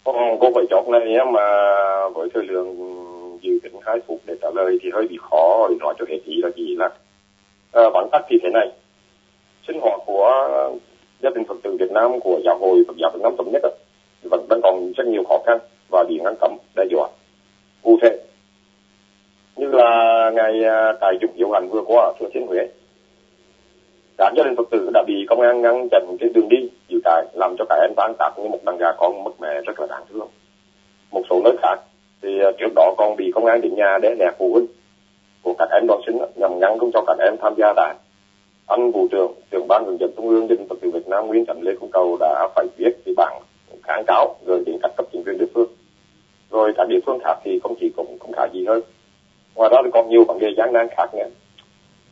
Còn 0.04 0.38
cô 0.40 0.52
phải 0.56 0.64
chọn 0.70 0.92
này 0.92 1.16
á, 1.16 1.26
mà 1.26 1.42
với 2.10 2.30
thời 2.34 2.44
lượng 2.44 2.78
dự 3.42 3.60
tính 3.64 3.74
hai 3.86 4.00
phút 4.08 4.20
để 4.26 4.36
trả 4.42 4.48
lời 4.56 4.78
thì 4.82 4.90
hơi 4.94 5.08
bị 5.08 5.18
khó 5.22 5.68
để 5.70 5.76
nói 5.80 5.94
cho 6.00 6.06
hết 6.10 6.20
ý 6.26 6.42
là 6.44 6.50
gì 6.56 6.76
là 6.76 6.90
à, 7.72 7.90
bản 7.94 8.08
tắt 8.12 8.22
thì 8.30 8.38
thế 8.44 8.50
này. 8.54 8.72
Sinh 9.68 9.80
hoạt 9.82 10.02
của 10.06 10.32
gia 11.22 11.30
đình 11.30 11.44
Phật 11.48 11.56
tử 11.64 11.76
Việt 11.80 11.92
Nam 11.92 12.20
của 12.20 12.40
giáo 12.46 12.58
hội 12.58 12.84
Phật 12.88 12.94
giáo 12.98 13.12
Việt 13.14 13.22
Nam 13.24 13.36
thống 13.38 13.52
nhất 13.52 13.62
vẫn 14.24 14.46
vẫn 14.50 14.60
còn 14.64 14.92
rất 14.98 15.08
nhiều 15.08 15.24
khó 15.30 15.38
khăn 15.46 15.58
và 15.90 16.04
bị 16.10 16.20
ngăn 16.24 16.36
cấm 16.42 16.58
đe 16.76 16.84
dọa. 16.92 17.10
Cụ 17.82 17.98
thể 18.02 18.18
như 19.56 19.68
là 19.72 20.32
ngày 20.36 20.64
à, 20.64 20.94
tại 21.02 21.14
trục 21.22 21.32
diệu 21.38 21.52
hành 21.52 21.70
vừa 21.70 21.82
qua 21.88 22.04
ở 22.04 22.14
thừa 22.20 22.30
thiên 22.34 22.48
huế 22.48 22.68
các 24.22 24.34
gia 24.38 24.44
đình 24.44 24.56
phật 24.56 24.70
tử 24.72 24.90
đã 24.94 25.04
bị 25.08 25.26
công 25.30 25.42
an 25.42 25.62
ngăn 25.62 25.88
chặn 25.92 26.18
trên 26.20 26.34
đường 26.34 26.50
đi, 26.50 26.70
dự 26.90 27.00
trại, 27.06 27.26
làm 27.34 27.56
cho 27.58 27.66
các 27.70 27.76
em 27.82 27.94
tan 27.98 28.14
tác 28.20 28.32
như 28.38 28.50
một 28.50 28.60
đàn 28.66 28.78
gà 28.78 28.92
con 28.98 29.24
mất 29.24 29.32
mẹ 29.40 29.62
rất 29.66 29.80
là 29.80 29.88
đáng 29.90 30.04
thương. 30.10 30.28
Một 31.12 31.22
số 31.30 31.42
nơi 31.44 31.54
khác 31.62 31.76
thì 32.22 32.40
à, 32.40 32.52
trước 32.60 32.74
đó 32.76 32.94
còn 32.98 33.16
bị 33.16 33.32
công 33.36 33.46
an 33.46 33.62
đến 33.62 33.76
nhà 33.76 33.98
để 34.02 34.16
nẹt 34.20 34.34
phụ 34.38 34.52
huynh 34.54 34.68
của 35.42 35.54
các 35.60 35.70
em 35.72 35.88
đoàn 35.88 36.02
sinh 36.06 36.18
nhằm 36.36 36.60
ngăn 36.60 36.80
không 36.80 36.92
cho 36.94 37.04
các 37.08 37.18
em 37.20 37.36
tham 37.42 37.54
gia 37.58 37.74
đại 37.74 37.96
anh 38.68 38.92
vụ 38.92 39.08
trưởng 39.12 39.34
trưởng 39.52 39.68
ban 39.68 39.86
hướng 39.86 40.00
dẫn 40.00 40.12
trung 40.18 40.30
ương 40.30 40.48
gia 40.50 40.56
đình 40.56 40.68
phật 40.70 40.76
tử 40.82 40.92
việt 40.94 41.08
nam 41.08 41.28
nguyễn 41.28 41.46
trần 41.46 41.62
lê 41.62 41.72
công 41.80 41.92
cầu 41.92 42.18
đã 42.20 42.48
phải 42.56 42.66
viết 42.78 42.92
cái 43.06 43.14
bản 43.18 43.42
kháng 43.84 44.04
cáo 44.08 44.36
gửi 44.46 44.64
đến 44.66 44.78
các 44.82 44.92
cấp 44.98 45.06
chính 45.12 45.24
quyền 45.24 45.38
địa 45.38 45.46
phương. 45.54 45.68
Rồi 46.52 46.74
các 46.78 46.88
địa 46.88 47.00
phương 47.06 47.20
khác 47.24 47.36
thì 47.44 47.60
không 47.64 47.76
chỉ 47.80 47.92
cũng 47.96 48.20
không 48.20 48.32
khá 48.32 48.48
gì 48.54 48.66
hơn. 48.66 48.82
Ngoài 49.56 49.70
ra 49.74 49.78
thì 49.86 49.90
còn 49.94 50.10
nhiều 50.10 50.24
vấn 50.28 50.40
đề 50.40 50.48
gian 50.58 50.74
nan 50.74 50.88
khác 50.98 51.06
nữa. 51.14 51.30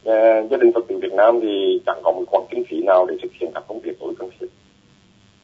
Ờ, 0.03 0.47
gia 0.51 0.57
đình 0.57 0.71
Phật 0.73 0.87
tử 0.87 0.97
Việt 1.01 1.13
Nam 1.13 1.39
thì 1.41 1.81
chẳng 1.85 1.99
có 2.03 2.11
một 2.11 2.23
khoản 2.27 2.43
kinh 2.49 2.63
phí 2.69 2.81
nào 2.83 3.05
để 3.05 3.15
thực 3.21 3.31
hiện 3.41 3.51
các 3.53 3.63
công 3.67 3.79
việc 3.79 3.99
tối 3.99 4.13
cần 4.19 4.29
thiết. 4.39 4.47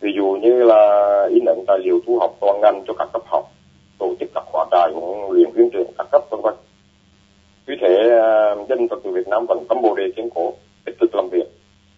Ví 0.01 0.11
dụ 0.15 0.25
như 0.41 0.63
là 0.63 1.25
in 1.29 1.45
ấn 1.45 1.57
tài 1.67 1.79
liệu 1.79 1.99
thu 2.05 2.19
học 2.19 2.35
toàn 2.41 2.59
ngành 2.61 2.83
cho 2.87 2.93
các 2.93 3.09
cấp 3.13 3.21
học, 3.25 3.43
tổ 3.99 4.15
chức 4.19 4.29
các 4.35 4.43
khóa 4.51 4.65
trại 4.71 4.91
huấn 4.93 5.31
luyện 5.31 5.51
viên 5.51 5.69
trưởng 5.69 5.91
các 5.97 6.07
cấp 6.11 6.21
vân 6.29 6.41
vân. 6.41 6.53
Vì 7.65 7.75
thế, 7.81 8.09
ờ, 8.09 8.65
dân 8.69 8.87
Phật 8.87 9.03
tử 9.03 9.11
Việt 9.11 9.27
Nam 9.27 9.45
vẫn 9.45 9.65
tâm 9.69 9.81
bồ 9.81 9.95
đề 9.95 10.03
kiên 10.15 10.29
cố, 10.35 10.53
tích 10.85 10.95
cực 10.99 11.15
làm 11.15 11.29
việc 11.31 11.47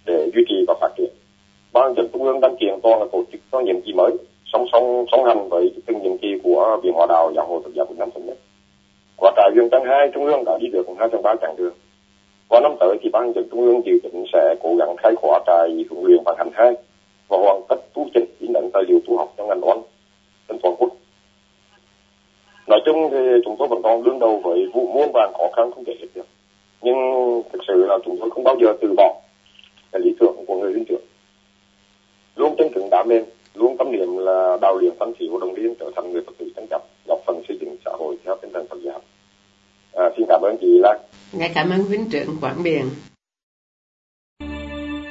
để 0.06 0.32
duy 0.36 0.44
trì 0.50 0.66
và 0.68 0.74
phát 0.82 0.92
triển. 0.98 1.10
Ban 1.74 1.94
dân 1.96 2.08
trung 2.14 2.24
ương 2.24 2.40
đăng 2.40 2.56
kiện 2.60 2.80
toàn 2.84 3.00
là 3.00 3.06
tổ 3.12 3.24
chức 3.32 3.42
có 3.52 3.60
nhiệm 3.60 3.82
kỳ 3.82 3.94
mới, 3.94 4.12
song 4.46 4.66
song 4.72 5.06
song 5.12 5.26
hành 5.26 5.50
với 5.50 5.72
từng 5.86 6.02
nhiệm 6.02 6.18
kỳ 6.18 6.28
của 6.44 6.80
Viện 6.84 6.94
Hòa 6.94 7.06
đạo 7.10 7.32
Giáo 7.36 7.46
hội 7.46 7.62
Phật 7.64 7.72
giáo 7.76 7.86
Việt 7.90 7.96
Nam 7.98 8.10
thống 8.12 8.26
nhất. 8.26 8.38
quả 9.18 9.32
trại 9.36 9.52
viên 9.56 9.70
tăng 9.70 9.86
hai 9.86 10.10
trung 10.14 10.26
ương 10.26 10.44
đã 10.46 10.58
đi 10.62 10.68
được 10.68 10.88
hai 11.00 11.10
trăm 11.12 11.22
ba 11.22 11.36
chặng 11.42 11.56
đường 11.58 11.74
qua 12.50 12.60
năm 12.60 12.76
tới 12.80 12.98
thì 13.02 13.10
ban 13.10 13.34
dân 13.34 13.48
trung 13.52 13.62
ương 13.62 13.86
dự 13.86 14.00
định 14.04 14.26
sẽ 14.34 14.56
cố 14.64 14.76
gắng 14.76 14.96
khai 14.98 15.16
khóa 15.16 15.40
trại 15.46 15.86
huấn 15.90 16.06
luyện 16.06 16.24
bằng 16.26 16.36
hành 16.38 16.50
hai 16.54 16.74
và 17.28 17.38
hoàn 17.38 17.62
tất 17.70 17.76
tu 17.94 18.08
trình 18.14 18.26
chỉ 18.40 18.48
định 18.48 18.70
tài 18.74 18.84
liệu 18.88 19.00
tu 19.08 19.18
học 19.18 19.34
cho 19.38 19.46
ngành 19.46 19.62
toán 19.62 19.78
trên 20.48 20.60
toàn 20.64 20.76
quốc. 20.78 20.90
Nói 22.68 22.80
chung 22.86 23.10
thì 23.12 23.18
chúng 23.46 23.56
tôi 23.60 23.68
vẫn 23.68 23.82
còn 23.84 24.04
đương 24.04 24.20
đầu 24.20 24.42
với 24.44 24.68
vụ 24.74 24.88
muôn 24.88 25.12
vàng 25.14 25.34
khó 25.34 25.48
khăn 25.56 25.72
không 25.72 25.84
thể 25.86 25.94
hết 26.00 26.08
được. 26.16 26.28
Nhưng 26.82 26.98
thực 27.54 27.62
sự 27.68 27.86
là 27.88 27.98
chúng 28.06 28.18
tôi 28.20 28.30
không 28.30 28.44
bao 28.44 28.56
giờ 28.62 28.74
từ 28.82 28.94
bỏ 28.98 29.16
cái 29.92 30.02
lý 30.02 30.16
tưởng 30.20 30.36
của 30.48 30.56
người 30.56 30.74
lính 30.74 30.86
trưởng. 30.86 31.02
Luôn 32.36 32.56
chân 32.58 32.74
cứng 32.74 32.90
đá 32.92 33.04
mềm, 33.04 33.24
luôn 33.54 33.78
tâm 33.78 33.92
niệm 33.92 34.18
là 34.18 34.58
đào 34.62 34.78
luyện 34.78 34.94
văn 35.00 35.14
khí 35.20 35.28
của 35.32 35.40
đồng 35.40 35.56
liên 35.56 35.74
trở 35.80 35.92
thành 35.96 36.12
người 36.12 36.22
Phật 36.26 36.34
tử 36.38 36.50
chân 36.56 36.68
chấp, 36.68 36.82
góp 37.08 37.20
phần 37.26 37.42
xây 37.48 37.58
dựng 37.62 37.76
xã 37.86 37.92
hội 38.00 38.16
theo 38.26 38.36
tinh 38.42 38.54
thần 38.54 38.68
Phật 38.70 38.78
giáo. 38.84 39.02
À, 39.98 40.06
xin 40.18 40.26
cảm 40.30 40.42
ơn 40.42 40.58
chị 40.62 40.68
Lan. 40.80 40.98
Ngài 41.32 41.52
cảm 41.56 41.70
ơn 41.70 41.84
huynh 41.84 42.10
trưởng 42.10 42.38
Quảng 42.42 42.64
Biển. 42.64 42.90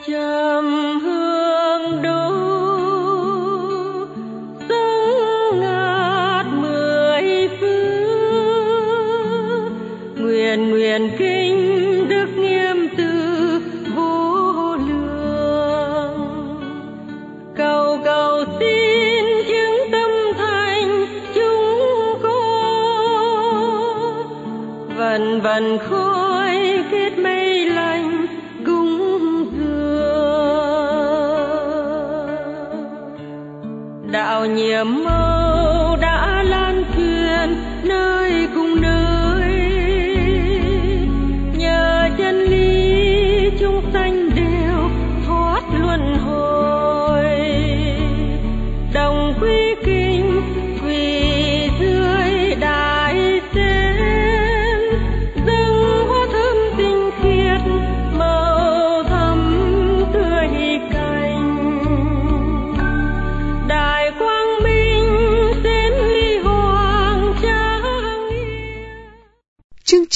trầm 0.06 0.98
hương 1.00 2.02
đô 2.02 2.25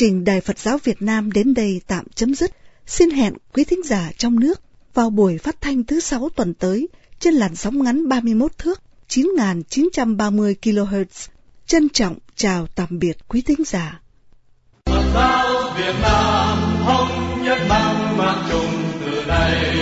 trình 0.01 0.25
Đài 0.25 0.41
Phật 0.41 0.59
giáo 0.59 0.79
Việt 0.85 1.03
Nam 1.03 1.33
đến 1.33 1.55
đây 1.55 1.81
tạm 1.87 2.05
chấm 2.15 2.35
dứt. 2.35 2.51
Xin 2.87 3.11
hẹn 3.11 3.35
quý 3.55 3.65
thính 3.65 3.83
giả 3.85 4.11
trong 4.19 4.41
nước 4.41 4.63
vào 4.95 5.11
buổi 5.11 5.39
phát 5.39 5.61
thanh 5.61 5.85
thứ 5.85 6.01
sáu 6.01 6.29
tuần 6.37 6.55
tới 6.55 6.89
trên 7.19 7.35
làn 7.35 7.57
sóng 7.57 7.83
ngắn 7.83 8.09
31 8.09 8.59
thước 8.59 8.83
9.930 9.09 10.55
kHz. 10.63 11.29
Trân 11.67 11.89
trọng 11.89 12.19
chào 12.37 12.67
tạm 12.75 12.99
biệt 12.99 13.29
quý 13.29 13.43
thính 13.43 13.65
giả. 13.67 14.01
Phật 14.87 15.11
giáo 15.15 15.75
Việt 15.79 15.95
Nam 16.03 16.59
thống 16.87 17.43
nhất 17.45 17.59
mang 17.69 18.17
mang 18.17 18.49
chung 18.51 18.83
từ 19.01 19.25
đây 19.27 19.75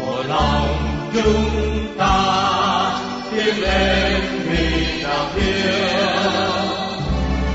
mỗi 0.00 0.24
lòng 0.24 0.68
chúng 1.14 1.96
ta 1.98 3.00
tiến 3.30 3.60
lên 3.60 4.22
vì 4.50 5.02
đạo 5.02 5.32
thiên 5.34 5.76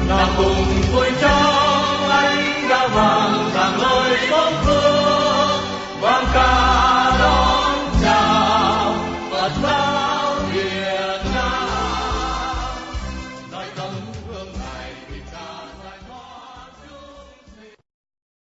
nam 0.07 0.29
cùng 0.37 0.80